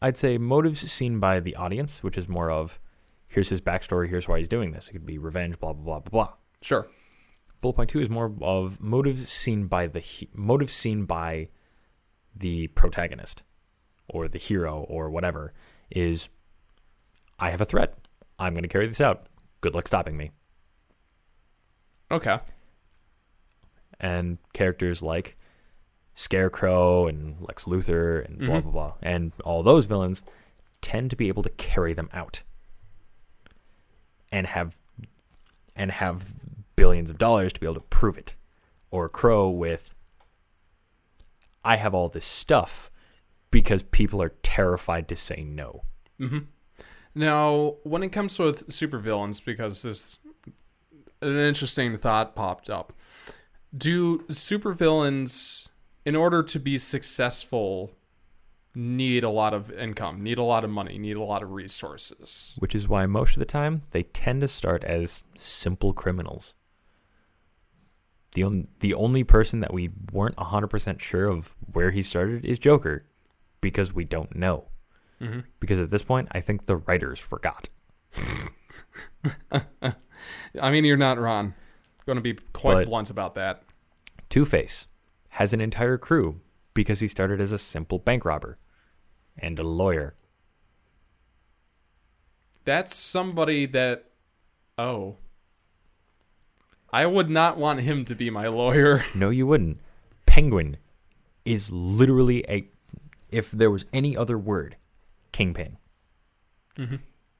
I'd 0.00 0.16
say 0.16 0.38
motives 0.38 0.90
seen 0.90 1.18
by 1.18 1.40
the 1.40 1.56
audience, 1.56 2.02
which 2.02 2.16
is 2.16 2.28
more 2.28 2.50
of 2.50 2.78
here's 3.26 3.48
his 3.48 3.60
backstory, 3.60 4.08
here's 4.08 4.28
why 4.28 4.38
he's 4.38 4.48
doing 4.48 4.72
this. 4.72 4.88
It 4.88 4.92
could 4.92 5.06
be 5.06 5.18
revenge, 5.18 5.58
blah 5.58 5.72
blah 5.72 5.84
blah 5.84 5.98
blah 6.00 6.10
blah. 6.10 6.34
Sure. 6.62 6.86
Bullet 7.60 7.74
point 7.74 7.90
two 7.90 8.00
is 8.00 8.08
more 8.08 8.32
of 8.42 8.80
motives 8.80 9.28
seen 9.28 9.66
by 9.66 9.86
the 9.86 10.00
he- 10.00 10.28
motives 10.32 10.72
seen 10.72 11.04
by 11.04 11.48
the 12.36 12.68
protagonist 12.68 13.42
or 14.08 14.28
the 14.28 14.38
hero 14.38 14.86
or 14.88 15.10
whatever. 15.10 15.52
Is 15.90 16.28
I 17.38 17.50
have 17.50 17.60
a 17.60 17.64
threat. 17.64 17.94
I'm 18.38 18.52
going 18.52 18.62
to 18.62 18.68
carry 18.68 18.86
this 18.86 19.00
out. 19.00 19.26
Good 19.60 19.74
luck 19.74 19.88
stopping 19.88 20.16
me. 20.16 20.30
Okay. 22.10 22.38
and 24.00 24.38
characters 24.52 25.02
like 25.02 25.36
Scarecrow 26.18 27.06
and 27.06 27.36
Lex 27.40 27.66
Luthor 27.66 28.24
and 28.24 28.38
blah 28.40 28.56
Mhm. 28.56 28.62
blah 28.64 28.72
blah, 28.72 28.94
and 29.00 29.32
all 29.44 29.62
those 29.62 29.86
villains 29.86 30.24
tend 30.80 31.10
to 31.10 31.16
be 31.16 31.28
able 31.28 31.44
to 31.44 31.50
carry 31.50 31.94
them 31.94 32.10
out 32.12 32.42
and 34.32 34.48
have 34.48 34.76
and 35.76 35.92
have 35.92 36.34
billions 36.74 37.08
of 37.08 37.18
dollars 37.18 37.52
to 37.52 37.60
be 37.60 37.66
able 37.66 37.74
to 37.76 37.80
prove 37.82 38.18
it. 38.18 38.34
Or 38.90 39.08
Crow 39.08 39.48
with 39.48 39.94
I 41.64 41.76
have 41.76 41.94
all 41.94 42.08
this 42.08 42.26
stuff 42.26 42.90
because 43.52 43.84
people 43.84 44.20
are 44.20 44.30
terrified 44.42 45.06
to 45.08 45.16
say 45.16 45.36
no. 45.44 45.84
hmm 46.18 46.38
Now, 47.14 47.76
when 47.84 48.02
it 48.02 48.08
comes 48.10 48.36
with 48.40 48.66
supervillains, 48.68 49.44
because 49.44 49.82
this 49.82 50.18
an 51.20 51.36
interesting 51.36 51.96
thought 51.96 52.34
popped 52.34 52.68
up. 52.70 52.92
Do 53.76 54.18
supervillains, 54.28 55.68
in 56.08 56.16
order 56.16 56.42
to 56.42 56.58
be 56.58 56.78
successful, 56.78 57.90
need 58.74 59.22
a 59.24 59.28
lot 59.28 59.52
of 59.52 59.70
income, 59.72 60.22
need 60.22 60.38
a 60.38 60.42
lot 60.42 60.64
of 60.64 60.70
money, 60.70 60.96
need 60.96 61.16
a 61.16 61.22
lot 61.22 61.42
of 61.42 61.50
resources? 61.52 62.54
which 62.58 62.74
is 62.74 62.88
why 62.88 63.04
most 63.04 63.34
of 63.34 63.40
the 63.40 63.44
time 63.44 63.82
they 63.90 64.02
tend 64.04 64.40
to 64.40 64.48
start 64.48 64.82
as 64.84 65.22
simple 65.36 65.92
criminals. 65.92 66.54
The 68.32 68.42
on, 68.44 68.68
the 68.80 68.94
only 68.94 69.22
person 69.22 69.60
that 69.60 69.72
we 69.74 69.90
weren't 70.12 70.36
100% 70.36 71.00
sure 71.00 71.26
of 71.28 71.54
where 71.72 71.90
he 71.90 72.00
started 72.02 72.44
is 72.44 72.58
Joker 72.58 73.04
because 73.60 73.92
we 73.92 74.04
don't 74.04 74.34
know. 74.34 74.64
hmm 75.18 75.40
Because 75.60 75.80
at 75.80 75.90
this 75.90 76.02
point, 76.02 76.28
I 76.32 76.40
think 76.40 76.64
the 76.66 76.76
writers 76.76 77.18
forgot. 77.18 77.68
I 80.60 80.70
mean, 80.70 80.84
you're 80.86 80.96
not 80.96 81.18
wrong. 81.18 81.52
Going 82.06 82.16
to 82.16 82.22
be 82.22 82.34
quite 82.52 82.74
But- 82.74 82.86
blunt 82.86 83.10
about 83.10 83.34
that. 83.34 83.62
Two-Face 84.30 84.86
has 85.38 85.52
an 85.52 85.60
entire 85.60 85.96
crew 85.96 86.40
because 86.74 86.98
he 86.98 87.06
started 87.06 87.40
as 87.40 87.52
a 87.52 87.58
simple 87.58 88.00
bank 88.00 88.24
robber 88.24 88.58
and 89.38 89.56
a 89.56 89.62
lawyer. 89.62 90.16
That's 92.64 92.96
somebody 92.96 93.64
that, 93.66 94.06
oh, 94.76 95.18
I 96.92 97.06
would 97.06 97.30
not 97.30 97.56
want 97.56 97.82
him 97.82 98.04
to 98.06 98.16
be 98.16 98.30
my 98.30 98.48
lawyer. 98.48 99.04
No, 99.14 99.30
you 99.30 99.46
wouldn't. 99.46 99.78
Penguin 100.26 100.76
is 101.44 101.70
literally 101.70 102.44
a 102.48 102.68
if 103.30 103.52
there 103.52 103.70
was 103.70 103.84
any 103.92 104.16
other 104.16 104.36
word, 104.36 104.74
kingpin. 105.30 105.76
Mm-hmm. 106.76 106.96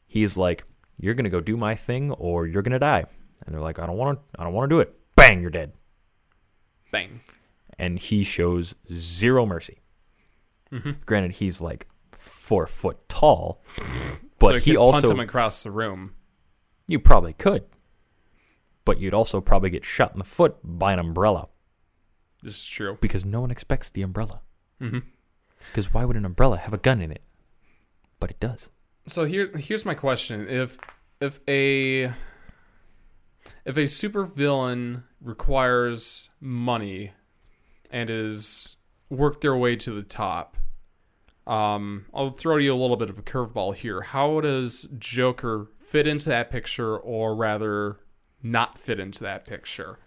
he 0.07 0.23
is 0.23 0.37
like, 0.37 0.62
"You're 1.00 1.14
gonna 1.14 1.31
go 1.31 1.40
do 1.40 1.57
my 1.57 1.75
thing, 1.75 2.12
or 2.12 2.47
you're 2.47 2.62
gonna 2.62 2.78
die." 2.78 3.07
And 3.45 3.52
they're 3.52 3.61
like, 3.61 3.81
"I 3.81 3.87
don't 3.87 3.97
want 3.97 4.21
to. 4.21 4.40
I 4.40 4.45
don't 4.45 4.52
want 4.52 4.71
to 4.71 4.76
do 4.76 4.81
it." 4.81 4.95
Bang, 5.17 5.40
you're 5.40 5.50
dead. 5.50 5.73
Bang. 6.93 7.21
And 7.78 7.99
he 7.99 8.25
shows 8.25 8.75
zero 8.92 9.47
mercy. 9.47 9.80
Mm-hmm. 10.73 10.90
Granted, 11.06 11.32
he's 11.32 11.61
like 11.61 11.87
four 12.18 12.66
foot 12.66 13.08
tall, 13.08 13.62
but 14.38 14.49
so 14.49 14.54
you 14.54 14.61
he 14.61 14.70
could 14.73 14.78
punch 14.78 15.04
also 15.04 15.11
him 15.12 15.20
across 15.20 15.62
the 15.62 15.70
room. 15.70 16.14
you 16.87 16.99
probably 16.99 17.32
could, 17.32 17.64
but 18.85 18.99
you'd 19.00 19.14
also 19.14 19.40
probably 19.40 19.70
get 19.70 19.85
shot 19.85 20.12
in 20.12 20.18
the 20.18 20.25
foot 20.25 20.56
by 20.62 20.92
an 20.92 20.99
umbrella 20.99 21.49
This 22.42 22.56
is 22.56 22.66
true. 22.66 22.99
because 23.00 23.25
no 23.25 23.40
one 23.40 23.50
expects 23.50 23.90
the 23.90 24.02
umbrella. 24.02 24.40
Mm-hmm. 24.82 24.99
Because 25.70 25.92
why 25.94 26.04
would 26.04 26.16
an 26.16 26.25
umbrella 26.25 26.56
have 26.58 26.73
a 26.75 26.78
gun 26.78 27.00
in 27.00 27.11
it? 27.12 27.23
But 28.20 28.30
it 28.30 28.40
does. 28.40 28.68
So 29.06 29.25
here, 29.25 29.50
here's 29.56 29.85
my 29.85 29.94
question: 29.94 30.49
if 30.49 30.76
if 31.20 31.40
a 31.49 32.04
if 33.64 33.76
a 33.76 33.85
supervillain 33.85 35.04
requires 35.20 36.28
money 36.40 37.12
and 37.90 38.11
is 38.11 38.76
worked 39.11 39.40
their 39.40 39.57
way 39.57 39.76
to 39.76 39.90
the 39.92 40.02
top, 40.02 40.57
um, 41.47 42.07
I'll 42.12 42.30
throw 42.30 42.57
you 42.57 42.75
a 42.75 42.76
little 42.76 42.97
bit 42.97 43.09
of 43.11 43.18
a 43.18 43.23
curveball 43.23 43.75
here. 43.75 44.02
How 44.02 44.40
does 44.40 44.87
Joker 44.99 45.68
fit 45.78 46.07
into 46.07 46.28
that 46.28 46.50
picture, 46.50 46.97
or 46.97 47.35
rather, 47.35 47.99
not 48.42 48.78
fit 48.78 49.00
into 49.00 49.23
that 49.25 49.45
picture? 49.47 49.99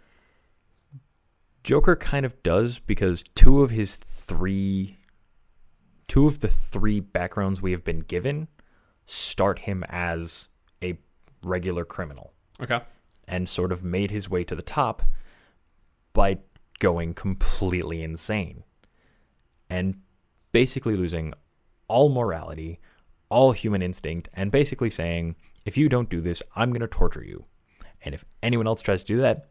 Joker 1.63 1.95
kind 1.95 2.25
of 2.25 2.41
does 2.43 2.79
because 2.79 3.23
two 3.35 3.61
of 3.61 3.69
his 3.71 3.95
three 3.95 4.97
two 6.07 6.27
of 6.27 6.39
the 6.41 6.47
three 6.47 7.00
backgrounds 7.00 7.61
we 7.61 7.71
have 7.71 7.83
been 7.85 8.00
given 8.01 8.47
start 9.05 9.59
him 9.59 9.83
as 9.88 10.47
a 10.83 10.97
regular 11.43 11.85
criminal 11.85 12.33
Okay. 12.61 12.81
and 13.27 13.47
sort 13.47 13.71
of 13.71 13.81
made 13.83 14.11
his 14.11 14.29
way 14.29 14.43
to 14.43 14.53
the 14.55 14.61
top 14.61 15.03
by 16.13 16.39
going 16.81 17.13
completely 17.13 18.03
insane 18.03 18.63
and 19.69 20.01
basically 20.51 20.97
losing 20.97 21.33
all 21.88 22.09
morality, 22.09 22.79
all 23.29 23.53
human 23.53 23.81
instinct, 23.81 24.27
and 24.33 24.51
basically 24.51 24.89
saying, 24.89 25.35
if 25.65 25.77
you 25.77 25.88
don't 25.88 26.09
do 26.09 26.19
this, 26.19 26.43
I'm 26.55 26.71
going 26.71 26.81
to 26.81 26.88
torture 26.88 27.23
you. 27.23 27.45
And 28.03 28.13
if 28.13 28.25
anyone 28.43 28.67
else 28.67 28.81
tries 28.81 29.03
to 29.03 29.13
do 29.13 29.21
that, 29.21 29.47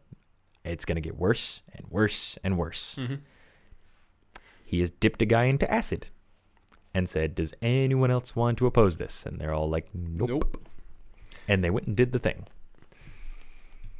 it's 0.63 0.85
going 0.85 0.97
to 0.97 1.01
get 1.01 1.17
worse 1.17 1.61
and 1.73 1.87
worse 1.89 2.37
and 2.43 2.57
worse. 2.57 2.95
Mm-hmm. 2.99 3.15
He 4.65 4.81
has 4.81 4.91
dipped 4.91 5.21
a 5.21 5.25
guy 5.25 5.45
into 5.45 5.71
acid 5.73 6.07
and 6.93 7.09
said, 7.09 7.33
Does 7.33 7.53
anyone 7.61 8.11
else 8.11 8.35
want 8.35 8.57
to 8.59 8.67
oppose 8.67 8.97
this? 8.97 9.25
And 9.25 9.39
they're 9.39 9.53
all 9.53 9.69
like, 9.69 9.87
Nope. 9.93 10.29
Nope. 10.29 10.67
And 11.47 11.63
they 11.63 11.69
went 11.69 11.87
and 11.87 11.95
did 11.95 12.11
the 12.11 12.19
thing. 12.19 12.45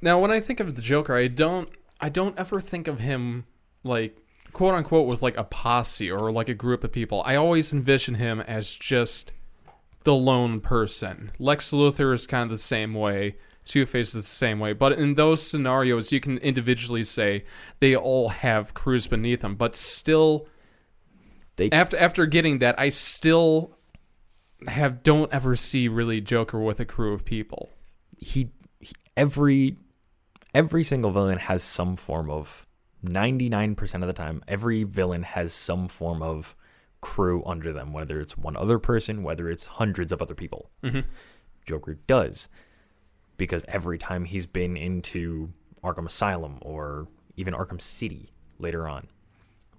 Now, 0.01 0.19
when 0.19 0.31
I 0.31 0.39
think 0.39 0.59
of 0.59 0.75
the 0.75 0.81
Joker, 0.81 1.15
I 1.15 1.27
don't 1.27 1.69
I 2.01 2.09
don't 2.09 2.37
ever 2.37 2.59
think 2.59 2.87
of 2.87 2.99
him 2.99 3.45
like 3.83 4.17
quote 4.53 4.73
unquote 4.75 5.07
with 5.07 5.21
like 5.21 5.37
a 5.37 5.43
posse 5.43 6.11
or 6.11 6.31
like 6.31 6.49
a 6.49 6.53
group 6.53 6.83
of 6.83 6.91
people, 6.91 7.21
I 7.25 7.35
always 7.35 7.71
envision 7.73 8.15
him 8.15 8.41
as 8.41 8.75
just 8.75 9.33
the 10.03 10.15
lone 10.15 10.59
person. 10.61 11.31
Lex 11.39 11.71
Luthor 11.71 12.13
is 12.13 12.25
kind 12.27 12.43
of 12.43 12.49
the 12.49 12.57
same 12.57 12.93
way. 12.93 13.35
Two 13.65 13.85
Face 13.85 14.07
is 14.07 14.13
the 14.13 14.21
same 14.23 14.59
way. 14.59 14.73
But 14.73 14.93
in 14.93 15.13
those 15.13 15.45
scenarios, 15.45 16.11
you 16.11 16.19
can 16.19 16.39
individually 16.39 17.03
say 17.03 17.45
they 17.79 17.95
all 17.95 18.29
have 18.29 18.73
crews 18.73 19.05
beneath 19.05 19.41
them. 19.41 19.55
But 19.55 19.75
still, 19.75 20.47
They- 21.57 21.69
after 21.71 21.95
after 21.97 22.25
getting 22.25 22.57
that, 22.59 22.79
I 22.79 22.89
still 22.89 23.77
have 24.67 25.03
don't 25.03 25.31
ever 25.31 25.55
see 25.55 25.87
really 25.87 26.21
Joker 26.21 26.59
with 26.59 26.79
a 26.79 26.85
crew 26.85 27.13
of 27.13 27.23
people. 27.23 27.69
he, 28.17 28.49
he 28.79 28.93
every 29.17 29.77
every 30.53 30.83
single 30.83 31.11
villain 31.11 31.37
has 31.37 31.63
some 31.63 31.95
form 31.95 32.29
of 32.29 32.65
99% 33.05 34.01
of 34.01 34.07
the 34.07 34.13
time 34.13 34.43
every 34.47 34.83
villain 34.83 35.23
has 35.23 35.53
some 35.53 35.87
form 35.87 36.21
of 36.21 36.55
crew 37.01 37.41
under 37.45 37.73
them 37.73 37.93
whether 37.93 38.19
it's 38.19 38.37
one 38.37 38.55
other 38.55 38.77
person 38.77 39.23
whether 39.23 39.49
it's 39.49 39.65
hundreds 39.65 40.11
of 40.11 40.21
other 40.21 40.35
people 40.35 40.69
Mhm. 40.83 41.05
joker 41.65 41.95
does 42.05 42.47
because 43.37 43.65
every 43.67 43.97
time 43.97 44.25
he's 44.25 44.45
been 44.45 44.77
into 44.77 45.49
arkham 45.83 46.05
asylum 46.05 46.59
or 46.61 47.07
even 47.37 47.55
arkham 47.55 47.81
city 47.81 48.31
later 48.59 48.87
on 48.87 49.07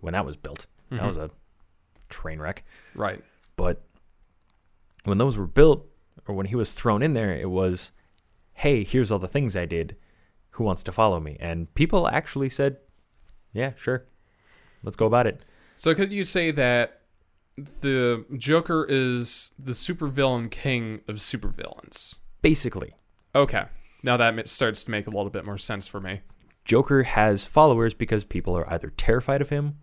when 0.00 0.14
that 0.14 0.26
was 0.26 0.37
built 0.37 0.67
that 0.91 1.00
Mhm. 1.02 1.07
was 1.07 1.17
a 1.19 1.31
train 2.09 2.41
wreck 2.41 2.64
Right. 2.95 3.23
but 3.57 3.85
when 5.05 5.19
those 5.19 5.37
were 5.37 5.47
built, 5.49 5.85
or 6.29 6.35
when 6.37 6.47
he 6.47 6.55
was 6.55 6.73
thrown 6.73 7.02
in 7.02 7.12
there, 7.14 7.35
it 7.35 7.50
was, 7.50 7.91
hey, 8.52 8.85
here's 8.85 9.11
all 9.11 9.19
the 9.19 9.26
things 9.26 9.57
I 9.57 9.64
did. 9.67 9.97
Who 10.52 10.64
wants 10.64 10.82
to 10.85 10.92
follow 10.92 11.21
me? 11.21 11.37
And 11.40 11.73
people 11.75 12.09
actually 12.09 12.49
said, 12.49 12.76
yeah, 13.52 13.73
sure. 13.76 14.06
Let's 14.82 14.97
go 14.97 15.06
about 15.06 15.26
it. 15.26 15.42
So 15.76 15.94
could 15.94 16.12
you 16.12 16.25
say 16.25 16.50
that 16.52 17.00
the 17.80 18.25
Joker 18.37 18.87
is 18.88 19.52
the 19.59 19.73
supervillain 19.73 20.50
king 20.50 21.00
of 21.09 21.16
supervillains? 21.16 22.18
Basically, 22.40 22.94
Okay. 23.35 23.64
Now 24.02 24.16
that 24.16 24.49
starts 24.49 24.85
to 24.85 24.90
make 24.90 25.06
a 25.06 25.11
little 25.11 25.30
bit 25.30 25.44
more 25.44 25.56
sense 25.59 25.87
for 25.87 26.00
me. 26.00 26.21
Joker 26.64 27.04
has 27.04 27.44
followers 27.44 27.94
because 27.94 28.25
people 28.25 28.56
are 28.56 28.71
either 28.71 28.90
terrified 28.90 29.40
of 29.40 29.49
him 29.49 29.78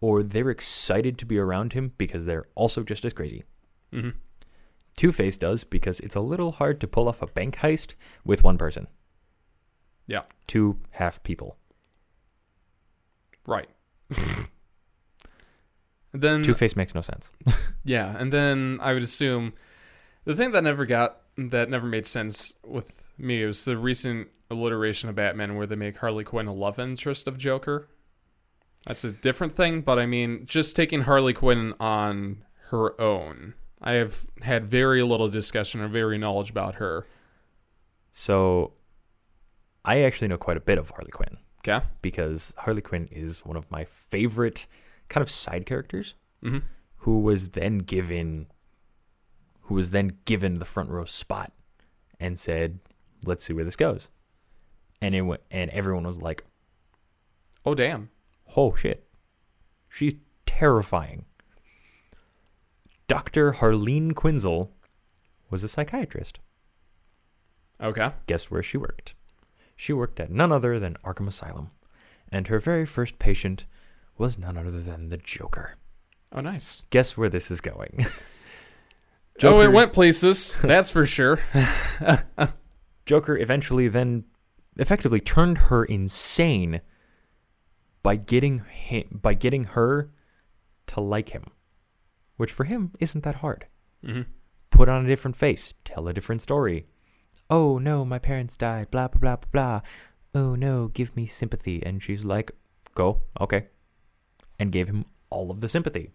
or 0.00 0.22
they're 0.22 0.50
excited 0.50 1.16
to 1.18 1.26
be 1.26 1.38
around 1.38 1.72
him 1.72 1.92
because 1.96 2.26
they're 2.26 2.46
also 2.54 2.82
just 2.82 3.04
as 3.04 3.12
crazy. 3.12 3.44
hmm 3.92 4.10
Two 4.96 5.12
Face 5.12 5.36
does 5.36 5.62
because 5.62 6.00
it's 6.00 6.16
a 6.16 6.20
little 6.20 6.50
hard 6.52 6.80
to 6.80 6.88
pull 6.88 7.08
off 7.08 7.22
a 7.22 7.28
bank 7.28 7.58
heist 7.58 7.94
with 8.24 8.42
one 8.42 8.58
person. 8.58 8.88
Yeah. 10.08 10.22
Two 10.48 10.78
half 10.90 11.22
people. 11.22 11.56
Right. 13.46 13.68
And 16.12 16.22
then 16.22 16.42
Two 16.42 16.54
Face 16.54 16.74
makes 16.74 16.94
no 16.94 17.02
sense. 17.02 17.32
yeah, 17.84 18.16
and 18.18 18.32
then 18.32 18.78
I 18.80 18.94
would 18.94 19.02
assume 19.02 19.52
the 20.24 20.34
thing 20.34 20.52
that 20.52 20.64
never 20.64 20.86
got 20.86 21.18
that 21.36 21.70
never 21.70 21.86
made 21.86 22.06
sense 22.06 22.54
with 22.64 23.04
me 23.18 23.44
was 23.44 23.64
the 23.64 23.76
recent 23.76 24.28
alliteration 24.50 25.08
of 25.08 25.14
Batman 25.14 25.56
where 25.56 25.66
they 25.66 25.76
make 25.76 25.98
Harley 25.98 26.24
Quinn 26.24 26.46
a 26.46 26.54
love 26.54 26.78
interest 26.78 27.28
of 27.28 27.36
Joker. 27.36 27.88
That's 28.86 29.04
a 29.04 29.12
different 29.12 29.52
thing, 29.52 29.82
but 29.82 29.98
I 29.98 30.06
mean, 30.06 30.46
just 30.46 30.74
taking 30.74 31.02
Harley 31.02 31.34
Quinn 31.34 31.74
on 31.78 32.44
her 32.70 32.98
own. 33.00 33.54
I 33.80 33.92
have 33.92 34.26
had 34.42 34.66
very 34.66 35.02
little 35.02 35.28
discussion 35.28 35.80
or 35.80 35.88
very 35.88 36.16
knowledge 36.18 36.50
about 36.50 36.76
her. 36.76 37.06
So, 38.12 38.72
I 39.84 40.00
actually 40.02 40.28
know 40.28 40.36
quite 40.38 40.56
a 40.56 40.60
bit 40.60 40.78
of 40.78 40.90
Harley 40.90 41.10
Quinn 41.10 41.38
Okay. 41.66 41.84
because 42.02 42.54
Harley 42.58 42.82
Quinn 42.82 43.08
is 43.10 43.44
one 43.44 43.56
of 43.56 43.70
my 43.70 43.84
favorite 43.84 44.66
kind 45.08 45.22
of 45.22 45.30
side 45.30 45.66
characters 45.66 46.14
Mm-hmm. 46.44 46.58
who 46.98 47.18
was 47.20 47.48
then 47.50 47.78
given 47.78 48.46
who 49.62 49.74
was 49.74 49.90
then 49.90 50.12
given 50.24 50.54
the 50.60 50.64
front 50.64 50.88
row 50.88 51.04
spot 51.04 51.52
and 52.20 52.38
said, 52.38 52.78
"Let's 53.26 53.44
see 53.44 53.52
where 53.52 53.64
this 53.64 53.76
goes." 53.76 54.08
And 55.02 55.14
it 55.14 55.22
went, 55.22 55.42
and 55.50 55.70
everyone 55.70 56.04
was 56.04 56.20
like, 56.22 56.44
Oh 57.66 57.74
damn. 57.74 58.08
"Oh 58.56 58.74
shit. 58.74 59.06
She's 59.88 60.14
terrifying." 60.46 61.24
Dr. 63.08 63.52
Harleen 63.54 64.12
Quinzel 64.12 64.68
was 65.50 65.64
a 65.64 65.68
psychiatrist. 65.68 66.38
Okay. 67.80 68.12
Guess 68.26 68.50
where 68.50 68.62
she 68.62 68.76
worked? 68.76 69.14
She 69.78 69.92
worked 69.92 70.18
at 70.18 70.30
none 70.30 70.50
other 70.50 70.80
than 70.80 70.96
Arkham 71.04 71.28
Asylum, 71.28 71.70
and 72.32 72.48
her 72.48 72.58
very 72.58 72.84
first 72.84 73.18
patient 73.20 73.64
was 74.18 74.36
none 74.36 74.58
other 74.58 74.80
than 74.82 75.08
the 75.08 75.16
Joker. 75.16 75.76
Oh 76.32 76.40
nice. 76.40 76.82
Guess 76.90 77.16
where 77.16 77.30
this 77.30 77.50
is 77.50 77.62
going? 77.62 78.04
Oh, 79.40 79.60
it 79.60 79.70
went 79.70 79.92
places. 79.92 80.58
That's 80.62 80.90
for 80.90 81.06
sure. 81.06 81.38
Joker 83.06 83.38
eventually 83.38 83.86
then 83.86 84.24
effectively 84.78 85.20
turned 85.20 85.58
her 85.58 85.84
insane 85.84 86.80
by 88.02 88.16
getting 88.16 88.64
him, 88.64 89.20
by 89.22 89.34
getting 89.34 89.62
her 89.62 90.10
to 90.88 91.00
like 91.00 91.28
him, 91.28 91.44
which 92.36 92.50
for 92.50 92.64
him 92.64 92.90
isn't 92.98 93.22
that 93.22 93.36
hard. 93.36 93.66
hmm 94.04 94.22
Put 94.70 94.88
on 94.88 95.04
a 95.04 95.08
different 95.08 95.36
face, 95.36 95.72
tell 95.84 96.08
a 96.08 96.12
different 96.12 96.42
story. 96.42 96.86
Oh 97.50 97.78
no, 97.78 98.04
my 98.04 98.18
parents 98.18 98.56
died. 98.56 98.90
Blah 98.90 99.08
blah 99.08 99.20
blah 99.20 99.36
blah 99.36 99.50
blah. 99.52 99.80
Oh 100.34 100.54
no, 100.54 100.88
give 100.88 101.16
me 101.16 101.26
sympathy. 101.26 101.82
And 101.84 102.02
she's 102.02 102.24
like, 102.24 102.50
"Go, 102.94 103.22
okay," 103.40 103.68
and 104.58 104.72
gave 104.72 104.88
him 104.88 105.06
all 105.30 105.50
of 105.50 105.60
the 105.60 105.68
sympathy, 105.68 106.12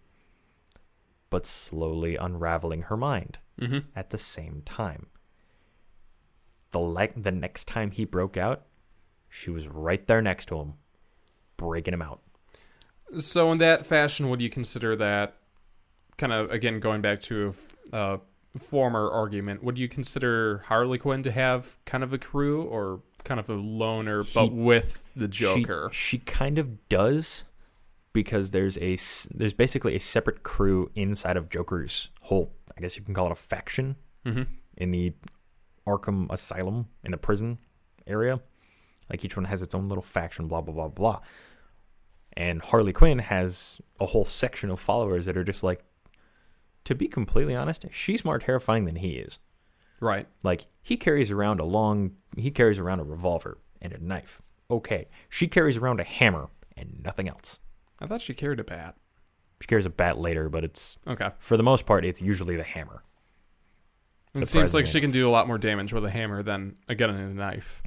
but 1.30 1.46
slowly 1.46 2.16
unraveling 2.16 2.82
her 2.82 2.96
mind 2.96 3.38
hmm 3.58 3.78
at 3.94 4.10
the 4.10 4.18
same 4.18 4.62
time. 4.66 5.06
The 6.70 6.80
le- 6.80 7.08
the 7.16 7.30
next 7.32 7.68
time 7.68 7.90
he 7.90 8.04
broke 8.04 8.36
out, 8.36 8.66
she 9.28 9.50
was 9.50 9.68
right 9.68 10.04
there 10.06 10.22
next 10.22 10.46
to 10.46 10.58
him, 10.58 10.74
breaking 11.56 11.94
him 11.94 12.02
out. 12.02 12.20
So, 13.18 13.52
in 13.52 13.58
that 13.58 13.86
fashion, 13.86 14.28
would 14.28 14.40
you 14.40 14.50
consider 14.50 14.96
that 14.96 15.36
kind 16.16 16.32
of 16.32 16.50
again 16.50 16.80
going 16.80 17.00
back 17.00 17.20
to 17.22 17.54
uh, 17.92 18.18
former 18.58 19.10
argument? 19.10 19.62
Would 19.64 19.78
you 19.78 19.88
consider 19.88 20.58
Harley 20.66 20.98
Quinn 20.98 21.22
to 21.22 21.30
have 21.30 21.76
kind 21.84 22.04
of 22.04 22.12
a 22.12 22.18
crew 22.18 22.62
or 22.62 23.00
kind 23.24 23.40
of 23.40 23.48
a 23.48 23.54
loner, 23.54 24.22
but 24.22 24.52
with 24.52 25.02
the 25.16 25.28
Joker? 25.28 25.90
She, 25.92 26.18
kind 26.18 26.58
of 26.58 26.88
does 26.88 27.44
because 28.12 28.50
there's 28.50 28.78
a 28.78 28.96
there's 29.34 29.52
basically 29.52 29.96
a 29.96 30.00
separate 30.00 30.42
crew 30.42 30.90
inside 30.94 31.36
of 31.36 31.48
Joker's 31.50 32.10
whole 32.20 32.52
I 32.76 32.80
guess 32.80 32.96
you 32.96 33.02
can 33.02 33.14
call 33.14 33.26
it 33.26 33.32
a 33.32 33.36
faction 33.36 33.96
hmm 34.24 34.42
in 34.76 34.90
the 34.90 35.12
Arkham 35.86 36.26
Asylum 36.32 36.88
in 37.04 37.12
the 37.12 37.16
prison 37.16 37.58
area. 38.06 38.40
Like 39.10 39.24
each 39.24 39.36
one 39.36 39.44
has 39.44 39.62
its 39.62 39.74
own 39.74 39.88
little 39.88 40.02
faction, 40.02 40.48
blah 40.48 40.60
blah 40.60 40.74
blah 40.74 40.88
blah. 40.88 41.20
And 42.36 42.60
Harley 42.60 42.92
Quinn 42.92 43.18
has 43.20 43.80
a 44.00 44.06
whole 44.06 44.24
section 44.24 44.70
of 44.70 44.80
followers 44.80 45.26
that 45.26 45.36
are 45.36 45.44
just 45.44 45.62
like, 45.62 45.84
to 46.84 46.94
be 46.94 47.08
completely 47.08 47.54
honest, 47.54 47.86
she's 47.90 48.24
more 48.24 48.38
terrifying 48.38 48.84
than 48.84 48.96
he 48.96 49.12
is. 49.12 49.38
Right. 50.00 50.26
Like 50.42 50.66
he 50.82 50.96
carries 50.96 51.30
around 51.30 51.60
a 51.60 51.64
long, 51.64 52.12
he 52.36 52.50
carries 52.50 52.78
around 52.78 53.00
a 53.00 53.04
revolver 53.04 53.58
and 53.80 53.92
a 53.92 53.98
knife. 54.02 54.42
Okay, 54.70 55.06
she 55.28 55.46
carries 55.48 55.76
around 55.76 56.00
a 56.00 56.04
hammer 56.04 56.48
and 56.76 57.02
nothing 57.04 57.28
else. 57.28 57.58
I 58.00 58.06
thought 58.06 58.20
she 58.20 58.34
carried 58.34 58.60
a 58.60 58.64
bat. 58.64 58.96
She 59.60 59.66
carries 59.68 59.86
a 59.86 59.90
bat 59.90 60.18
later, 60.18 60.48
but 60.48 60.64
it's 60.64 60.98
Okay. 61.06 61.30
for 61.38 61.56
the 61.56 61.62
most 61.62 61.86
part, 61.86 62.04
it's 62.04 62.20
usually 62.20 62.56
the 62.56 62.64
hammer. 62.64 63.02
It 64.34 64.48
seems 64.48 64.74
like 64.74 64.86
she 64.86 65.00
can 65.00 65.12
do 65.12 65.28
a 65.28 65.30
lot 65.30 65.46
more 65.46 65.58
damage 65.58 65.92
with 65.92 66.04
a 66.04 66.10
hammer 66.10 66.42
than 66.42 66.76
a 66.88 66.94
gun 66.96 67.10
and 67.10 67.30
a 67.30 67.34
knife. 67.34 67.82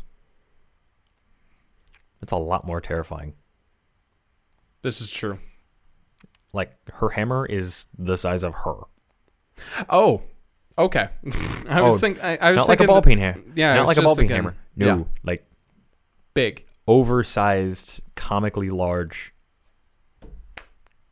It's 2.21 2.31
a 2.31 2.37
lot 2.37 2.65
more 2.65 2.79
terrifying. 2.81 3.33
This 4.81 5.01
is 5.01 5.11
true. 5.11 5.39
Like 6.53 6.75
her 6.93 7.09
hammer 7.09 7.45
is 7.45 7.85
the 7.97 8.17
size 8.17 8.43
of 8.43 8.53
her. 8.53 8.75
Oh, 9.89 10.21
okay. 10.77 11.09
I 11.69 11.81
was 11.81 11.95
Oh, 11.95 11.97
thinking. 11.97 12.23
I, 12.23 12.37
I 12.37 12.51
was 12.51 12.59
Not 12.59 12.69
like 12.69 12.81
a 12.81 12.87
ball 12.87 13.01
peen 13.01 13.17
hammer. 13.19 13.41
Yeah, 13.55 13.75
Not 13.75 13.87
like 13.87 13.97
a 13.97 14.01
ball 14.01 14.15
peen 14.15 14.29
hammer. 14.29 14.55
No, 14.75 14.85
Yeah, 14.85 15.03
like 15.23 15.45
big. 16.33 16.65
oversized, 16.87 18.01
comically 18.15 18.69
large. 18.69 19.33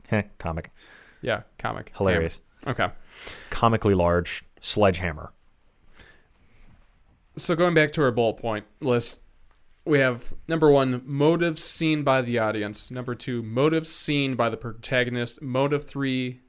Heh, 0.08 0.24
comic. 0.38 0.72
Yeah, 1.22 1.42
comic. 1.58 1.92
Hilarious. 1.98 2.42
Hammer. 2.66 2.72
Okay. 2.84 2.94
Comically 3.50 3.94
large 3.96 4.44
sledgehammer. 4.62 5.32
So 7.38 7.56
going 7.56 7.74
back 7.74 7.92
to 7.94 8.04
our 8.04 8.12
bullet 8.12 8.36
point 8.38 8.66
list, 8.80 9.20
we 9.86 10.00
have 10.00 10.34
number 10.48 10.72
one, 10.72 11.02
motives 11.06 11.64
seen 11.64 12.04
by 12.04 12.22
the 12.22 12.40
audience. 12.40 12.90
Number 12.90 13.14
two, 13.14 13.44
motives 13.44 13.92
seen 13.92 14.36
by 14.36 14.50
the 14.50 14.58
protagonist. 14.58 15.42
Motive 15.42 15.86
three, 15.86 16.42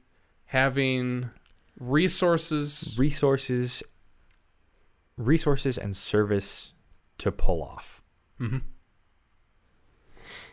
having 0.45 1.29
resources. 1.79 2.95
Resources. 2.97 3.83
Resources 5.17 5.77
and 5.77 5.95
service 5.95 6.73
to 7.19 7.31
pull 7.31 7.61
off. 7.61 8.01
Mm-hmm. 8.39 8.57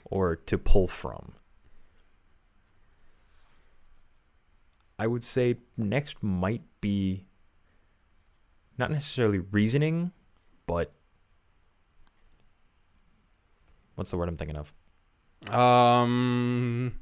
Or 0.05 0.37
to 0.37 0.59
pull 0.59 0.87
from. 0.87 1.33
I 4.99 5.07
would 5.07 5.25
say 5.25 5.57
next 5.77 6.23
might 6.23 6.63
be 6.81 7.27
not 8.79 8.91
necessarily 8.91 9.39
reasoning, 9.39 10.13
but 10.67 10.93
what's 13.95 14.11
the 14.11 14.17
word 14.17 14.29
I'm 14.29 14.37
thinking 14.37 14.57
of? 14.57 14.73
Um, 15.55 16.95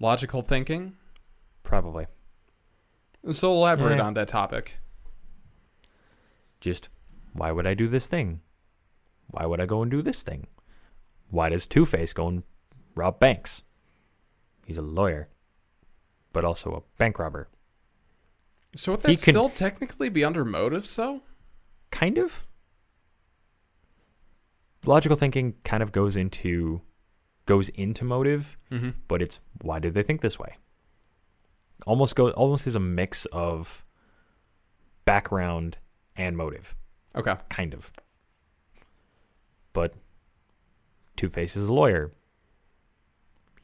logical 0.00 0.42
thinking. 0.42 0.96
Probably 1.62 2.06
So 3.32 3.52
elaborate 3.52 3.96
Yeah. 3.98 4.04
on 4.04 4.14
that 4.14 4.28
topic. 4.28 4.78
just 6.60 6.88
why 7.34 7.50
would 7.52 7.66
I 7.66 7.74
do 7.74 7.88
this 7.88 8.06
thing? 8.06 8.40
Why 9.28 9.44
would 9.46 9.60
I 9.60 9.66
go 9.66 9.82
and 9.82 9.90
do 9.90 10.00
this 10.02 10.22
thing? 10.22 10.46
Why 11.30 11.48
does 11.50 11.66
Two 11.66 11.84
Face 11.84 12.12
go 12.12 12.28
and 12.28 12.42
rob 12.94 13.18
banks? 13.20 13.62
He's 14.64 14.78
a 14.78 14.82
lawyer, 14.82 15.28
but 16.32 16.44
also 16.44 16.72
a 16.74 16.82
bank 16.98 17.18
robber. 17.18 17.48
So 18.76 18.92
would 18.92 19.02
He 19.02 19.14
that 19.14 19.22
can- 19.22 19.32
still 19.32 19.48
technically 19.50 20.08
be 20.08 20.24
under 20.24 20.44
motive? 20.44 20.86
So 20.86 21.22
kind 21.90 22.16
of 22.18 22.46
logical 24.86 25.16
thinking 25.16 25.54
kind 25.64 25.82
of 25.82 25.92
goes 25.92 26.16
into 26.16 26.80
goes 27.46 27.68
into 27.70 28.04
motive 28.04 28.56
mm-hmm. 28.70 28.90
but 29.06 29.20
it's 29.20 29.38
why 29.62 29.78
did 29.78 29.94
they 29.94 30.02
think 30.02 30.20
this 30.20 30.38
way? 30.38 30.56
Almost 31.86 32.16
go 32.16 32.30
almost 32.30 32.66
is 32.66 32.74
a 32.74 32.80
mix 32.80 33.26
of 33.26 33.84
background 35.04 35.78
and 36.16 36.36
motive. 36.36 36.74
Okay. 37.16 37.34
kind 37.48 37.74
of. 37.74 37.92
But 39.72 39.94
two-face 41.16 41.56
is 41.56 41.68
a 41.68 41.72
lawyer. 41.72 42.12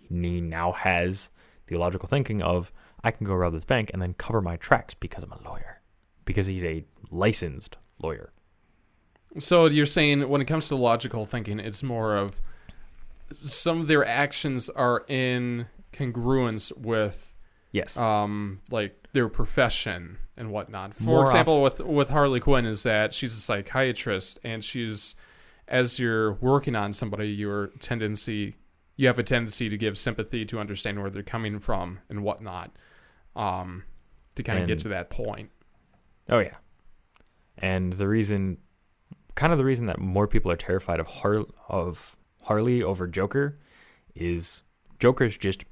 He 0.08 0.40
now 0.40 0.72
has 0.72 1.30
the 1.66 1.76
logical 1.76 2.08
thinking 2.08 2.42
of 2.42 2.72
i 3.04 3.10
can 3.10 3.24
go 3.24 3.32
rob 3.32 3.52
this 3.52 3.64
bank 3.64 3.90
and 3.92 4.02
then 4.02 4.12
cover 4.14 4.42
my 4.42 4.56
tracks 4.56 4.92
because 4.92 5.22
i'm 5.22 5.32
a 5.32 5.42
lawyer. 5.48 5.80
Because 6.24 6.46
he's 6.46 6.64
a 6.64 6.84
licensed 7.10 7.76
lawyer 8.02 8.32
So 9.38 9.66
you're 9.66 9.86
saying 9.86 10.28
when 10.28 10.40
it 10.40 10.46
comes 10.46 10.68
to 10.68 10.76
logical 10.76 11.24
thinking, 11.26 11.60
it's 11.60 11.82
more 11.82 12.16
of 12.16 12.40
some 13.32 13.80
of 13.80 13.86
their 13.86 14.04
actions 14.04 14.68
are 14.68 15.04
in 15.08 15.66
congruence 15.92 16.76
with 16.76 17.34
yes 17.72 17.96
um 17.96 18.60
like 18.70 19.08
their 19.12 19.28
profession 19.28 20.18
and 20.36 20.50
whatnot. 20.50 20.94
For 20.94 21.02
More 21.04 21.22
example, 21.22 21.62
with 21.62 21.80
with 21.80 22.08
Harley 22.08 22.40
Quinn 22.40 22.66
is 22.66 22.82
that 22.84 23.14
she's 23.14 23.36
a 23.36 23.40
psychiatrist 23.40 24.40
and 24.44 24.64
she's 24.64 25.14
as 25.68 25.98
you're 25.98 26.34
working 26.34 26.74
on 26.74 26.92
somebody, 26.92 27.28
your 27.28 27.68
tendency 27.78 28.56
you 28.96 29.06
have 29.06 29.18
a 29.18 29.22
tendency 29.22 29.68
to 29.68 29.78
give 29.78 29.96
sympathy 29.96 30.44
to 30.44 30.58
understand 30.58 31.00
where 31.00 31.10
they're 31.10 31.22
coming 31.22 31.58
from 31.58 32.00
and 32.08 32.22
whatnot. 32.22 32.72
Um 33.36 33.84
to 34.34 34.42
kind 34.42 34.60
of 34.60 34.66
get 34.66 34.80
to 34.80 34.88
that 34.88 35.10
point. 35.10 35.50
Oh 36.28 36.40
yeah. 36.40 36.56
And 37.58 37.92
the 37.92 38.08
reason 38.08 38.58
kind 39.34 39.52
of 39.52 39.58
the 39.58 39.64
reason 39.64 39.86
that 39.86 39.98
more 39.98 40.26
people 40.26 40.50
are 40.50 40.56
terrified 40.56 41.00
of 41.00 41.06
Har- 41.06 41.46
of 41.68 42.16
Harley 42.42 42.82
over 42.82 43.06
Joker 43.06 43.58
is 44.14 44.62
Joker's 44.98 45.36
just 45.36 45.64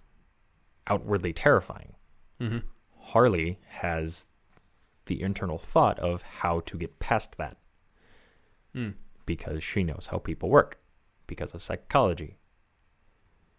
outwardly 0.87 1.33
terrifying. 1.33 1.95
Mm-hmm. 2.41 2.59
Harley 2.99 3.59
has 3.67 4.27
the 5.07 5.23
internal 5.23 5.59
thought 5.59 5.99
of 5.99 6.23
how 6.23 6.61
to 6.61 6.77
get 6.79 6.99
past 6.99 7.37
that 7.39 7.57
Mm. 8.75 8.95
because 9.25 9.65
she 9.65 9.83
knows 9.83 10.09
how 10.11 10.19
people 10.19 10.51
work 10.51 10.79
because 11.27 11.55
of 11.55 11.63
psychology 11.63 12.37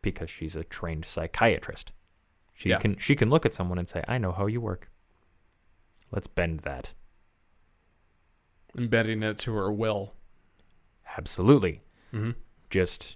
because 0.04 0.30
she's 0.30 0.56
a 0.56 0.64
trained 0.64 1.04
psychiatrist. 1.06 1.92
She 2.54 2.70
Yeah. 2.70 2.78
can 2.78 2.98
she 2.98 3.16
can 3.16 3.30
look 3.30 3.46
at 3.46 3.54
someone 3.56 3.80
and 3.80 3.90
say, 3.90 4.04
"I 4.08 4.18
know 4.20 4.32
how 4.32 4.46
you 4.46 4.62
work. 4.62 4.92
Let's 6.12 6.28
bend 6.28 6.60
that." 6.62 6.94
Embedding 8.78 9.24
it 9.24 9.38
to 9.40 9.54
her 9.56 9.72
will. 9.72 10.14
Absolutely. 11.18 11.82
Mm-hmm. 12.14 12.32
Just 12.70 13.16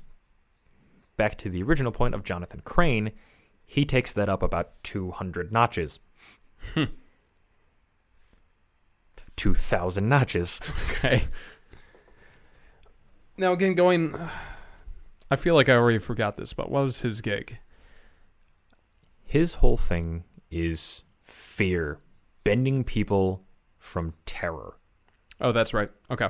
back 1.15 1.37
to 1.37 1.49
the 1.49 1.61
original 1.63 1.91
point 1.91 2.15
of 2.15 2.23
Jonathan 2.23 2.61
Crane, 2.65 3.11
he 3.65 3.85
takes 3.85 4.11
that 4.13 4.29
up 4.29 4.41
about 4.43 4.71
200 4.83 5.51
notches. 5.51 5.99
2,000 9.35 10.09
notches. 10.09 10.59
Okay. 10.91 11.23
Now 13.37 13.53
again, 13.53 13.73
going. 13.73 14.15
I 15.31 15.35
feel 15.35 15.55
like 15.55 15.69
I 15.69 15.73
already 15.73 15.97
forgot 15.97 16.37
this, 16.37 16.53
but 16.53 16.69
what 16.69 16.83
was 16.83 17.01
his 17.01 17.21
gig? 17.21 17.57
His 19.25 19.55
whole 19.55 19.77
thing 19.77 20.23
is 20.51 21.03
fear, 21.23 21.99
bending 22.43 22.83
people 22.83 23.43
from 23.79 24.13
terror. 24.27 24.77
Oh, 25.43 25.51
that's 25.51 25.73
right. 25.73 25.91
Okay. 26.10 26.29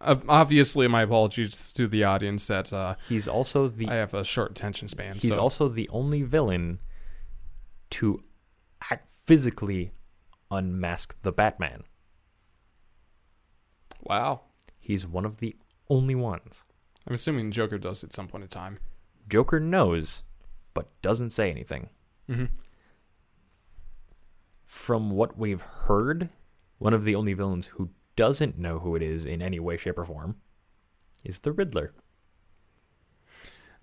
Obviously, 0.00 0.88
my 0.88 1.02
apologies 1.02 1.72
to 1.72 1.86
the 1.86 2.04
audience 2.04 2.46
that 2.46 2.72
uh, 2.72 2.94
He's 3.08 3.28
also 3.28 3.68
the 3.68 3.88
I 3.88 3.94
have 3.94 4.14
a 4.14 4.24
short 4.24 4.52
attention 4.52 4.88
span. 4.88 5.14
he's 5.14 5.34
so. 5.34 5.40
also 5.40 5.68
the 5.68 5.88
only 5.90 6.22
villain 6.22 6.78
to 7.90 8.22
act 8.90 9.08
physically 9.24 9.90
unmask 10.50 11.14
the 11.22 11.32
Batman. 11.32 11.82
wow. 14.02 14.40
He's 14.78 15.06
one 15.06 15.24
of 15.24 15.38
the 15.38 15.54
only 15.88 16.14
ones. 16.16 16.64
I'm 17.06 17.14
assuming 17.14 17.52
Joker 17.52 17.78
does 17.78 18.02
at 18.02 18.12
some 18.12 18.26
point 18.26 18.42
in 18.42 18.48
time. 18.48 18.78
Joker 19.28 19.60
knows, 19.60 20.22
but 20.74 20.88
doesn't 21.02 21.30
say 21.30 21.50
anything. 21.50 21.88
Mm-hmm. 22.28 22.46
From 24.64 25.10
what 25.10 25.38
we've 25.38 25.60
heard, 25.60 26.30
one 26.78 26.94
of 26.94 27.04
the 27.04 27.14
only 27.14 27.32
villains 27.34 27.66
who 27.66 27.90
doesn't 28.22 28.56
know 28.56 28.78
who 28.78 28.94
it 28.94 29.02
is 29.02 29.24
in 29.24 29.42
any 29.42 29.58
way, 29.58 29.76
shape, 29.76 29.98
or 29.98 30.04
form 30.04 30.36
is 31.24 31.40
the 31.40 31.50
Riddler. 31.50 31.90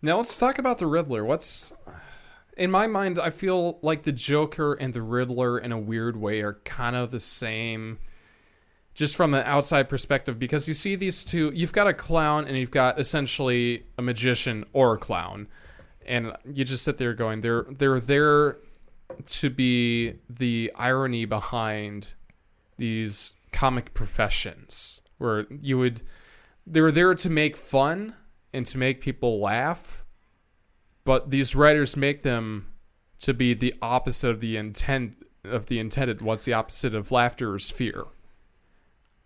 Now 0.01 0.15
let's 0.15 0.39
talk 0.39 0.57
about 0.57 0.77
the 0.77 0.87
Riddler. 0.87 1.25
What's 1.25 1.73
in 2.55 2.71
my 2.71 2.87
mind? 2.87 3.19
I 3.19 3.31
feel 3.31 3.79
like 3.81 4.03
the 4.03 4.13
Joker 4.13 4.75
and 4.75 4.93
the 4.93 5.01
Riddler, 5.01 5.59
in 5.59 5.73
a 5.73 5.77
weird 5.77 6.15
way, 6.15 6.39
are 6.39 6.53
kind 6.63 6.95
of 6.95 7.11
the 7.11 7.19
same, 7.19 7.99
just 8.93 9.13
from 9.17 9.33
an 9.33 9.43
outside 9.45 9.89
perspective. 9.89 10.39
Because 10.39 10.69
you 10.69 10.73
see 10.73 10.95
these 10.95 11.25
two, 11.25 11.51
you've 11.53 11.73
got 11.73 11.87
a 11.87 11.93
clown 11.93 12.47
and 12.47 12.57
you've 12.57 12.71
got 12.71 12.97
essentially 12.97 13.83
a 13.97 14.01
magician 14.01 14.63
or 14.71 14.93
a 14.93 14.97
clown, 14.97 15.49
and 16.05 16.31
you 16.45 16.63
just 16.63 16.85
sit 16.85 16.97
there 16.97 17.13
going, 17.13 17.41
they're 17.41 17.65
they're 17.69 17.99
there 17.99 18.55
to 19.25 19.49
be 19.49 20.13
the 20.29 20.71
irony 20.77 21.25
behind 21.25 22.13
these 22.77 23.33
comic 23.59 23.93
professions, 23.93 25.01
where 25.17 25.45
you 25.49 25.77
would 25.77 26.01
they're 26.65 26.93
there 26.93 27.13
to 27.13 27.29
make 27.29 27.57
fun 27.57 28.15
and 28.53 28.65
to 28.65 28.77
make 28.77 29.01
people 29.01 29.41
laugh, 29.41 30.05
but 31.03 31.29
these 31.29 31.55
writers 31.55 31.97
make 31.97 32.21
them 32.21 32.67
to 33.19 33.33
be 33.33 33.53
the 33.53 33.73
opposite 33.81 34.29
of 34.29 34.39
the 34.39 34.55
intent 34.55 35.17
of 35.43 35.65
the 35.65 35.77
intended. 35.77 36.21
What's 36.21 36.45
the 36.45 36.53
opposite 36.53 36.95
of 36.95 37.11
laughter 37.11 37.53
is 37.53 37.69
fear. 37.69 38.05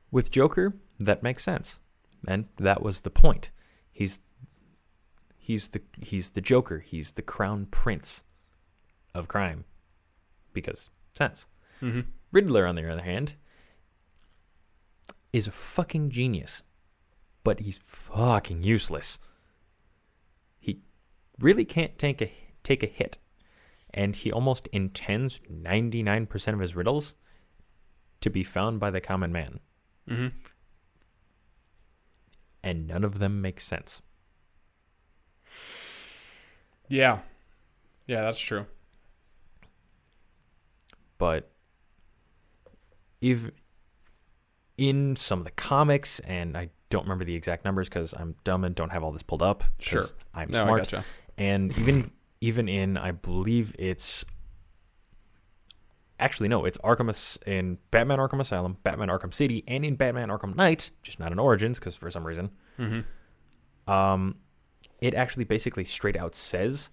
With 0.10 0.32
Joker, 0.32 0.74
that 1.00 1.22
makes 1.22 1.44
sense. 1.44 1.80
And 2.28 2.46
that 2.58 2.82
was 2.82 3.02
the 3.02 3.12
point. 3.12 3.52
He's 3.92 4.20
he's 5.38 5.68
the 5.68 5.82
he's 6.02 6.32
the 6.32 6.42
Joker. 6.42 6.80
He's 6.80 7.12
the 7.12 7.22
crown 7.22 7.68
prince 7.68 8.24
of 9.14 9.28
crime. 9.28 9.66
Because 10.54 10.90
sense. 11.16 11.46
Mm-hmm. 11.84 12.10
Riddler, 12.32 12.66
on 12.66 12.74
the 12.74 12.92
other 12.92 13.04
hand, 13.04 13.36
is 15.34 15.48
a 15.48 15.52
fucking 15.52 16.12
genius, 16.12 16.62
but 17.44 17.60
he's 17.60 17.80
fucking 17.84 18.64
useless. 18.64 19.18
He 20.60 20.80
really 21.40 21.66
can't 21.66 21.98
take 21.98 22.22
a 22.22 22.32
take 22.64 22.84
a 22.84 22.88
hit, 22.88 23.18
and 23.94 24.16
he 24.16 24.32
almost 24.32 24.68
intends 24.72 25.42
ninety 25.50 26.02
nine 26.04 26.28
percent 26.28 26.54
of 26.56 26.62
his 26.62 26.76
riddles 26.76 27.16
to 28.22 28.30
be 28.30 28.44
found 28.44 28.80
by 28.80 28.90
the 28.92 29.02
common 29.02 29.32
man, 29.34 29.60
Mm-hmm. 30.10 30.28
and 32.64 32.88
none 32.88 33.04
of 33.04 33.20
them 33.20 33.42
make 33.42 33.60
sense. 33.60 34.02
Yeah, 36.90 37.20
yeah, 38.08 38.22
that's 38.22 38.40
true. 38.40 38.66
but 41.18 41.50
if 43.22 43.50
in 44.78 45.16
some 45.16 45.40
of 45.40 45.46
the 45.46 45.52
comics 45.52 46.20
and 46.22 46.58
i 46.58 46.70
don't 46.90 47.04
remember 47.04 47.24
the 47.26 47.36
exact 47.36 47.64
numbers 47.66 47.88
because 47.90 48.14
i'm 48.18 48.36
dumb 48.44 48.64
and 48.64 48.76
don't 48.76 48.90
have 48.92 49.04
all 49.04 49.12
this 49.12 49.24
pulled 49.24 49.42
up. 49.44 49.64
Sure. 49.80 50.04
i'm 50.34 50.50
No, 50.52 50.60
smart 50.62 50.84
gotcha. 50.84 51.04
and 51.38 51.78
even 51.78 52.12
even 52.42 52.68
in 52.68 52.98
i 52.98 53.12
believe 53.12 53.74
it's 53.80 54.26
actually 56.20 56.48
no 56.50 56.66
it's 56.66 56.78
arkham 56.80 57.10
As- 57.10 57.38
in 57.46 57.78
batman 57.92 58.18
arkham 58.20 58.40
asylum 58.40 58.78
batman 58.84 59.10
arkham 59.10 59.34
city 59.34 59.64
and 59.68 59.84
in 59.86 59.96
batman 59.96 60.30
arkham 60.30 60.56
knight 60.56 60.90
just 61.02 61.20
not 61.20 61.32
in 61.32 61.40
origins 61.40 61.80
because 61.80 61.96
for 61.96 62.10
some 62.12 62.26
reason 62.26 62.50
Mm-hmm. 62.80 63.92
um, 63.92 64.36
it 65.02 65.14
actually 65.14 65.44
basically 65.44 65.86
straight 65.86 66.16
out 66.18 66.34
says 66.36 66.90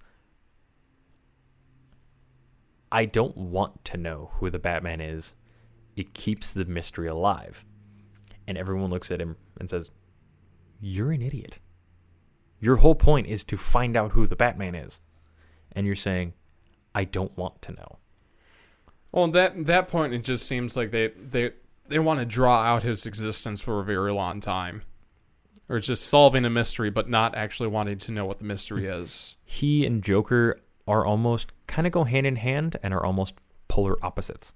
I 2.93 3.05
don't 3.05 3.37
want 3.37 3.85
to 3.87 3.97
know 3.97 4.31
who 4.35 4.51
the 4.51 4.59
Batman 4.59 5.01
is. 5.01 5.35
It 5.97 6.13
keeps 6.13 6.53
the 6.53 6.65
mystery 6.65 7.07
alive. 7.07 7.65
And 8.51 8.59
everyone 8.59 8.91
looks 8.91 9.13
at 9.13 9.21
him 9.21 9.37
and 9.61 9.71
says, 9.71 9.93
You're 10.81 11.13
an 11.13 11.23
idiot. 11.23 11.61
Your 12.59 12.79
whole 12.79 12.97
point 12.97 13.29
is 13.29 13.45
to 13.45 13.57
find 13.57 13.97
out 13.97 14.11
who 14.11 14.27
the 14.27 14.35
Batman 14.35 14.75
is. 14.75 15.01
And 15.71 15.87
you're 15.87 15.95
saying, 15.95 16.33
I 16.93 17.05
don't 17.05 17.39
want 17.39 17.63
to 17.63 17.73
know. 17.75 17.99
Well, 19.13 19.29
that 19.29 19.67
that 19.67 19.87
point, 19.87 20.15
it 20.15 20.25
just 20.25 20.47
seems 20.47 20.77
like 20.77 20.91
they 20.91 21.11
they 21.11 21.53
they 21.87 22.01
want 22.01 22.19
to 22.19 22.27
draw 22.27 22.63
out 22.63 22.83
his 22.83 23.07
existence 23.07 23.61
for 23.61 23.79
a 23.79 23.85
very 23.85 24.13
long 24.13 24.41
time, 24.41 24.83
or 25.69 25.77
it's 25.77 25.87
just 25.87 26.09
solving 26.09 26.45
a 26.45 26.51
mystery, 26.51 26.91
but 26.91 27.09
not 27.09 27.37
actually 27.37 27.69
wanting 27.69 27.99
to 27.99 28.11
know 28.11 28.27
what 28.27 28.41
the 28.41 28.45
mystery 28.45 28.87
is. 28.87 29.37
He 29.45 29.87
and 29.87 30.03
Joker 30.03 30.59
are 30.89 31.07
almost 31.07 31.53
kind 31.69 31.87
of 31.87 31.93
go 31.93 32.03
hand 32.03 32.27
in 32.27 32.35
hand 32.35 32.81
and 32.83 32.93
are 32.93 33.07
almost 33.07 33.35
polar 33.69 34.05
opposites. 34.05 34.55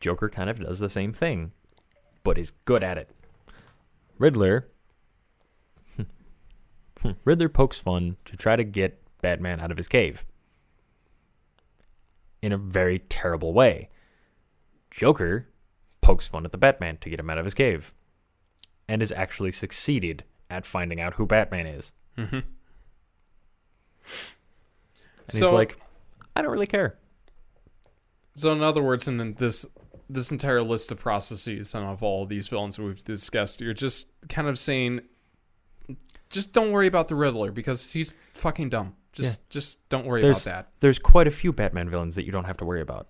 Joker 0.00 0.30
kind 0.30 0.48
of 0.48 0.60
does 0.60 0.78
the 0.78 0.88
same 0.88 1.12
thing, 1.12 1.52
but 2.24 2.36
is 2.38 2.50
good 2.64 2.82
at 2.82 2.98
it. 2.98 3.08
Riddler 4.18 4.66
Riddler 7.24 7.48
pokes 7.48 7.78
fun 7.78 8.16
to 8.24 8.36
try 8.36 8.56
to 8.56 8.64
get 8.64 9.00
Batman 9.20 9.60
out 9.60 9.70
of 9.70 9.76
his 9.76 9.88
cave. 9.88 10.24
In 12.42 12.52
a 12.52 12.58
very 12.58 12.98
terrible 12.98 13.52
way. 13.52 13.88
Joker 14.90 15.46
pokes 16.00 16.26
fun 16.26 16.44
at 16.44 16.52
the 16.52 16.58
Batman 16.58 16.98
to 16.98 17.08
get 17.10 17.20
him 17.20 17.30
out 17.30 17.38
of 17.38 17.44
his 17.44 17.54
cave. 17.54 17.94
And 18.88 19.00
has 19.00 19.12
actually 19.12 19.52
succeeded 19.52 20.24
at 20.50 20.66
finding 20.66 21.00
out 21.00 21.14
who 21.14 21.24
Batman 21.26 21.66
is. 21.66 21.90
Mm-hmm. 22.18 22.34
And 22.36 22.44
So- 25.28 25.46
he's 25.46 25.52
like, 25.52 25.78
I 26.36 26.42
don't 26.42 26.52
really 26.52 26.66
care. 26.66 26.98
So, 28.36 28.50
in 28.52 28.62
other 28.62 28.82
words, 28.82 29.06
in 29.08 29.34
this 29.34 29.64
this 30.08 30.30
entire 30.32 30.62
list 30.62 30.90
of 30.92 30.98
processes 30.98 31.74
and 31.74 31.84
of 31.84 32.02
all 32.02 32.26
these 32.26 32.48
villains 32.48 32.76
that 32.76 32.82
we've 32.82 33.02
discussed, 33.04 33.60
you're 33.60 33.72
just 33.74 34.08
kind 34.28 34.48
of 34.48 34.58
saying, 34.58 35.00
just 36.30 36.52
don't 36.52 36.72
worry 36.72 36.86
about 36.86 37.08
the 37.08 37.14
Riddler 37.14 37.52
because 37.52 37.92
he's 37.92 38.14
fucking 38.34 38.68
dumb. 38.70 38.94
Just 39.12 39.48
just 39.48 39.88
don't 39.88 40.06
worry 40.06 40.20
There's- 40.20 40.44
about 40.44 40.52
that. 40.52 40.68
There's 40.80 40.98
quite 40.98 41.28
a 41.28 41.30
few 41.30 41.52
Batman 41.52 41.88
villains 41.88 42.16
that 42.16 42.24
you 42.24 42.32
don't 42.32 42.44
have 42.44 42.56
to 42.58 42.64
worry 42.64 42.80
about. 42.80 43.08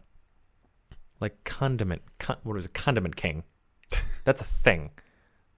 Like 1.21 1.43
Condiment, 1.45 2.03
con- 2.19 2.37
what 2.43 2.59
is 2.59 2.67
it? 2.67 2.75
Condiment 2.75 3.17
King. 3.17 3.45
That's 4.25 4.41
a 4.41 4.45
thing. 4.45 4.91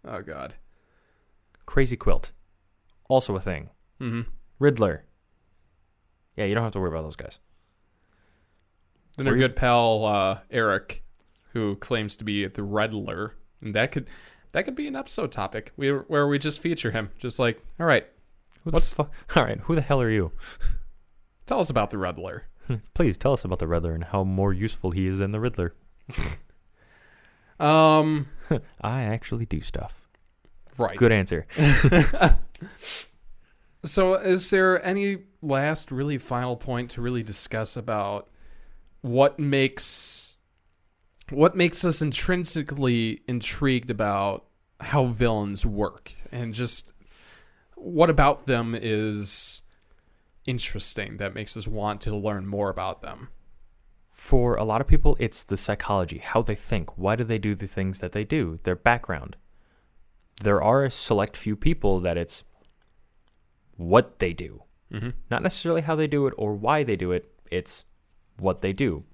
Oh 0.08 0.22
God. 0.22 0.54
Crazy 1.64 1.96
Quilt, 1.96 2.30
also 3.08 3.34
a 3.34 3.40
thing. 3.40 3.70
Mm-hmm. 4.00 4.20
Riddler. 4.60 5.04
Yeah, 6.36 6.44
you 6.44 6.54
don't 6.54 6.62
have 6.62 6.74
to 6.74 6.78
worry 6.78 6.90
about 6.90 7.02
those 7.02 7.16
guys. 7.16 7.40
Then 9.16 9.26
our 9.26 9.34
good 9.36 9.56
pal 9.56 10.04
uh, 10.04 10.38
Eric, 10.48 11.02
who 11.56 11.74
claims 11.76 12.16
to 12.16 12.24
be 12.24 12.46
the 12.46 12.62
Riddler, 12.62 13.34
and 13.62 13.74
that 13.74 13.90
could 13.92 14.06
that 14.52 14.64
could 14.66 14.74
be 14.76 14.86
an 14.86 14.94
episode 14.96 15.32
topic 15.32 15.72
we, 15.76 15.88
where 15.88 16.26
we 16.28 16.38
just 16.38 16.60
feature 16.60 16.90
him. 16.90 17.10
Just 17.18 17.38
like, 17.38 17.62
all 17.80 17.86
right, 17.86 18.06
Who 18.64 18.70
the 18.70 18.74
What's- 18.76 18.92
fuck? 18.92 19.10
All 19.34 19.44
right, 19.44 19.58
who 19.60 19.74
the 19.74 19.80
hell 19.80 20.00
are 20.02 20.10
you? 20.10 20.32
tell 21.46 21.60
us 21.60 21.70
about 21.70 21.90
the 21.90 21.98
Riddler. 21.98 22.44
Please 22.94 23.16
tell 23.16 23.32
us 23.32 23.44
about 23.44 23.58
the 23.60 23.66
Riddler 23.68 23.92
and 23.94 24.04
how 24.04 24.22
more 24.24 24.52
useful 24.52 24.90
he 24.90 25.06
is 25.06 25.18
than 25.18 25.32
the 25.32 25.40
Riddler. 25.40 25.74
Um, 27.58 28.28
I 28.82 29.00
actually 29.04 29.46
do 29.46 29.62
stuff. 29.62 29.94
right. 30.78 30.96
Good 30.98 31.10
answer. 31.12 31.46
So, 33.84 34.14
is 34.14 34.50
there 34.50 34.84
any 34.84 35.18
last 35.42 35.92
really 35.92 36.18
final 36.18 36.56
point 36.56 36.90
to 36.92 37.00
really 37.00 37.22
discuss 37.22 37.76
about 37.76 38.28
what 39.02 39.38
makes 39.38 40.25
what 41.30 41.54
makes 41.56 41.84
us 41.84 42.00
intrinsically 42.02 43.22
intrigued 43.26 43.90
about 43.90 44.44
how 44.80 45.06
villains 45.06 45.64
work 45.64 46.12
and 46.30 46.52
just 46.54 46.92
what 47.74 48.10
about 48.10 48.46
them 48.46 48.76
is 48.78 49.62
interesting 50.46 51.16
that 51.16 51.34
makes 51.34 51.56
us 51.56 51.66
want 51.66 52.00
to 52.02 52.14
learn 52.16 52.46
more 52.46 52.70
about 52.70 53.02
them? 53.02 53.28
For 54.12 54.56
a 54.56 54.64
lot 54.64 54.80
of 54.80 54.86
people, 54.88 55.16
it's 55.20 55.42
the 55.42 55.56
psychology, 55.56 56.18
how 56.18 56.42
they 56.42 56.54
think. 56.56 56.98
Why 56.98 57.14
do 57.16 57.22
they 57.22 57.38
do 57.38 57.54
the 57.54 57.66
things 57.68 58.00
that 58.00 58.12
they 58.12 58.24
do? 58.24 58.58
Their 58.64 58.74
background. 58.74 59.36
There 60.42 60.60
are 60.60 60.84
a 60.84 60.90
select 60.90 61.36
few 61.36 61.54
people 61.54 62.00
that 62.00 62.16
it's 62.16 62.42
what 63.76 64.18
they 64.18 64.32
do, 64.32 64.62
Mm-hmm. 64.92 65.10
not 65.30 65.42
necessarily 65.42 65.80
how 65.82 65.96
they 65.96 66.06
do 66.06 66.26
it 66.28 66.34
or 66.36 66.54
why 66.54 66.84
they 66.84 66.94
do 66.94 67.10
it. 67.10 67.28
It's 67.50 67.84
what 68.38 68.60
they 68.60 68.72
do. 68.72 69.04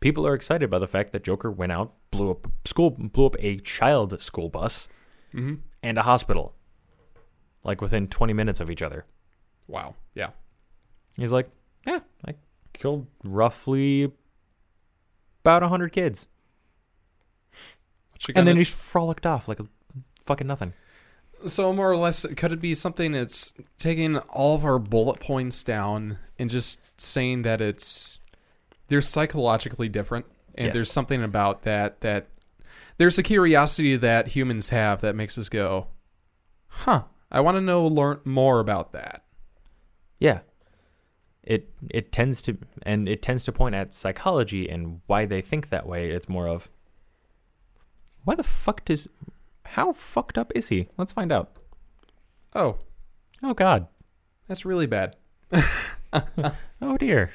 People 0.00 0.26
are 0.26 0.34
excited 0.34 0.70
by 0.70 0.78
the 0.78 0.86
fact 0.86 1.12
that 1.12 1.24
Joker 1.24 1.50
went 1.50 1.72
out, 1.72 1.92
blew 2.10 2.30
up 2.30 2.46
a 2.46 2.68
school, 2.68 2.90
blew 2.90 3.26
up 3.26 3.36
a 3.40 3.58
child 3.58 4.20
school 4.20 4.48
bus 4.48 4.88
Mm-hmm. 5.34 5.56
and 5.82 5.98
a 5.98 6.02
hospital, 6.02 6.54
like 7.62 7.82
within 7.82 8.08
20 8.08 8.32
minutes 8.32 8.60
of 8.60 8.70
each 8.70 8.80
other. 8.80 9.04
Wow. 9.68 9.94
Yeah. 10.14 10.30
He's 11.16 11.32
like, 11.32 11.50
yeah, 11.86 11.98
I 12.26 12.32
killed 12.72 13.06
roughly 13.22 14.10
about 15.42 15.60
100 15.60 15.92
kids. 15.92 16.26
And 18.34 18.48
then 18.48 18.56
he's 18.56 18.70
frolicked 18.70 19.26
off 19.26 19.48
like 19.48 19.60
a 19.60 19.66
fucking 20.24 20.46
nothing. 20.46 20.72
So 21.46 21.72
more 21.74 21.90
or 21.90 21.96
less, 21.96 22.24
could 22.36 22.50
it 22.52 22.60
be 22.60 22.72
something 22.72 23.12
that's 23.12 23.52
taking 23.78 24.16
all 24.18 24.54
of 24.54 24.64
our 24.64 24.78
bullet 24.78 25.20
points 25.20 25.62
down 25.62 26.18
and 26.38 26.48
just 26.48 26.80
saying 27.00 27.42
that 27.42 27.60
it's 27.60 28.18
they're 28.88 29.00
psychologically 29.00 29.88
different, 29.88 30.26
and 30.54 30.66
Yes. 30.66 30.74
there's 30.74 30.90
something 30.92 31.22
about 31.22 31.62
that 31.62 32.00
that 32.00 32.28
there's 32.96 33.18
a 33.18 33.22
curiosity 33.22 33.96
that 33.96 34.28
humans 34.28 34.70
have 34.70 35.00
that 35.02 35.14
makes 35.14 35.38
us 35.38 35.48
go, 35.48 35.86
"Huh, 36.68 37.04
I 37.30 37.40
want 37.40 37.56
to 37.56 37.60
know 37.60 37.86
learn 37.86 38.20
more 38.24 38.58
about 38.60 38.92
that." 38.92 39.24
Yeah. 40.18 40.40
It 41.44 41.70
it 41.90 42.12
tends 42.12 42.42
to 42.42 42.58
and 42.82 43.08
it 43.08 43.22
tends 43.22 43.44
to 43.44 43.52
point 43.52 43.74
at 43.74 43.94
psychology 43.94 44.68
and 44.68 45.00
why 45.06 45.24
they 45.24 45.40
think 45.40 45.70
that 45.70 45.86
way. 45.86 46.10
It's 46.10 46.28
more 46.28 46.46
of 46.48 46.68
why 48.24 48.34
the 48.34 48.42
fuck 48.42 48.84
does 48.84 49.08
how 49.64 49.92
fucked 49.92 50.36
up 50.36 50.52
is 50.54 50.68
he? 50.68 50.88
Let's 50.98 51.12
find 51.12 51.30
out. 51.32 51.56
Oh, 52.54 52.78
Oh 53.42 53.54
god. 53.54 53.86
that's 54.48 54.64
really 54.66 54.86
bad. 54.86 55.16
Oh 56.80 56.96
dear. 56.96 57.30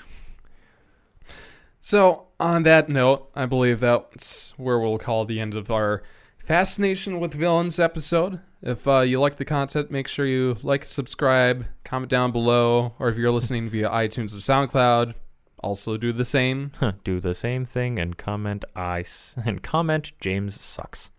So, 1.86 2.30
on 2.40 2.64
that 2.64 2.88
note, 2.88 3.30
I 3.36 3.46
believe 3.46 3.82
that's 3.82 4.54
where 4.56 4.80
we'll 4.80 4.98
call 4.98 5.26
the 5.26 5.42
end 5.42 5.54
of 5.54 5.70
our 5.70 6.02
Fascination 6.38 7.20
with 7.20 7.34
Villains 7.34 7.78
episode. 7.78 8.40
If 8.62 8.88
uh, 8.88 9.02
you 9.02 9.20
like 9.20 9.36
the 9.36 9.44
content, 9.44 9.92
make 9.92 10.08
sure 10.08 10.26
you 10.26 10.56
like, 10.64 10.86
subscribe, 10.86 11.66
comment 11.84 12.10
down 12.10 12.32
below, 12.32 12.94
or 13.00 13.10
if 13.10 13.18
you're 13.18 13.32
listening 13.32 13.70
via 13.70 13.90
iTunes 13.90 14.34
or 14.34 14.38
SoundCloud, 14.38 15.14
also 15.60 15.98
do 15.98 16.14
the 16.14 16.24
same. 16.24 16.72
Do 17.04 17.20
the 17.20 17.36
same 17.36 17.66
thing 17.66 18.00
and 18.00 18.18
comment 18.18 18.64
I 18.78 19.02
s- 19.02 19.36
and 19.46 19.62
comment 19.62 20.14
James 20.22 20.60
sucks. 20.62 21.12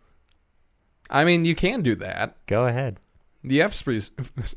I 1.10 1.24
mean, 1.24 1.44
you 1.44 1.54
can 1.54 1.82
do 1.82 1.94
that. 1.96 2.36
Go 2.46 2.64
ahead. 2.64 3.00
You 3.42 3.60
have 3.60 3.74
spree, 3.74 4.00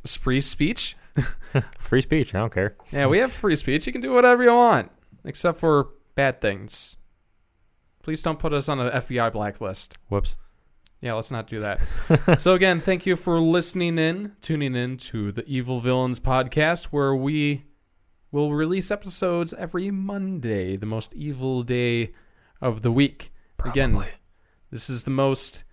spree 0.05 0.39
speech? 0.39 0.95
Free 1.79 2.01
speech. 2.01 2.33
I 2.33 2.39
don't 2.39 2.53
care. 2.53 2.77
Yeah, 2.93 3.07
we 3.07 3.17
have 3.19 3.33
free 3.33 3.55
speech. 3.57 3.85
You 3.87 3.91
can 3.91 4.01
do 4.01 4.13
whatever 4.13 4.43
you 4.43 4.53
want, 4.53 4.89
except 5.25 5.57
for 5.59 5.89
bad 6.17 6.41
things. 6.41 6.97
Please 8.01 8.21
don't 8.21 8.39
put 8.39 8.51
us 8.51 8.67
on 8.67 8.79
an 8.79 8.91
FBI 8.91 9.31
blacklist. 9.31 9.97
Whoops. 10.09 10.35
Yeah, 10.99 11.13
let's 11.13 11.29
not 11.29 11.47
do 11.47 11.59
that. 11.59 11.79
so 12.39 12.55
again, 12.55 12.81
thank 12.81 13.05
you 13.05 13.15
for 13.15 13.39
listening 13.39 13.99
in, 13.99 14.33
tuning 14.41 14.75
in 14.75 14.97
to 14.97 15.31
the 15.31 15.45
Evil 15.45 15.79
Villains 15.79 16.19
podcast, 16.19 16.85
where 16.85 17.15
we 17.15 17.65
will 18.31 18.53
release 18.53 18.89
episodes 18.89 19.53
every 19.53 19.91
Monday, 19.91 20.75
the 20.75 20.87
most 20.87 21.13
evil 21.13 21.61
day 21.61 22.13
of 22.61 22.81
the 22.81 22.91
week. 22.91 23.31
Again, 23.63 24.03
this 24.71 24.89
is 24.89 25.03
the 25.03 25.11
most 25.11 25.65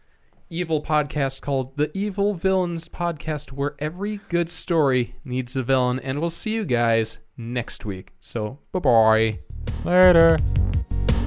evil 0.50 0.82
podcast 0.82 1.40
called 1.40 1.78
the 1.78 1.90
Evil 1.96 2.34
Villains 2.34 2.88
Podcast, 2.88 3.52
where 3.52 3.76
every 3.78 4.20
good 4.28 4.50
story 4.50 5.14
needs 5.24 5.56
a 5.56 5.62
villain, 5.62 5.98
and 6.00 6.20
we'll 6.20 6.28
see 6.28 6.52
you 6.52 6.66
guys 6.66 7.18
next 7.36 7.86
week. 7.86 8.12
So, 8.20 8.58
bye 8.72 8.80
bye, 8.80 9.38
Later. 9.84 10.38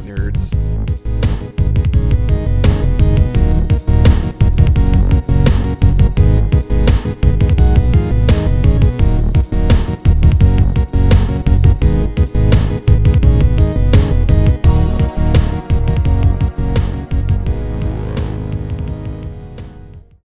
nerds. 0.04 0.54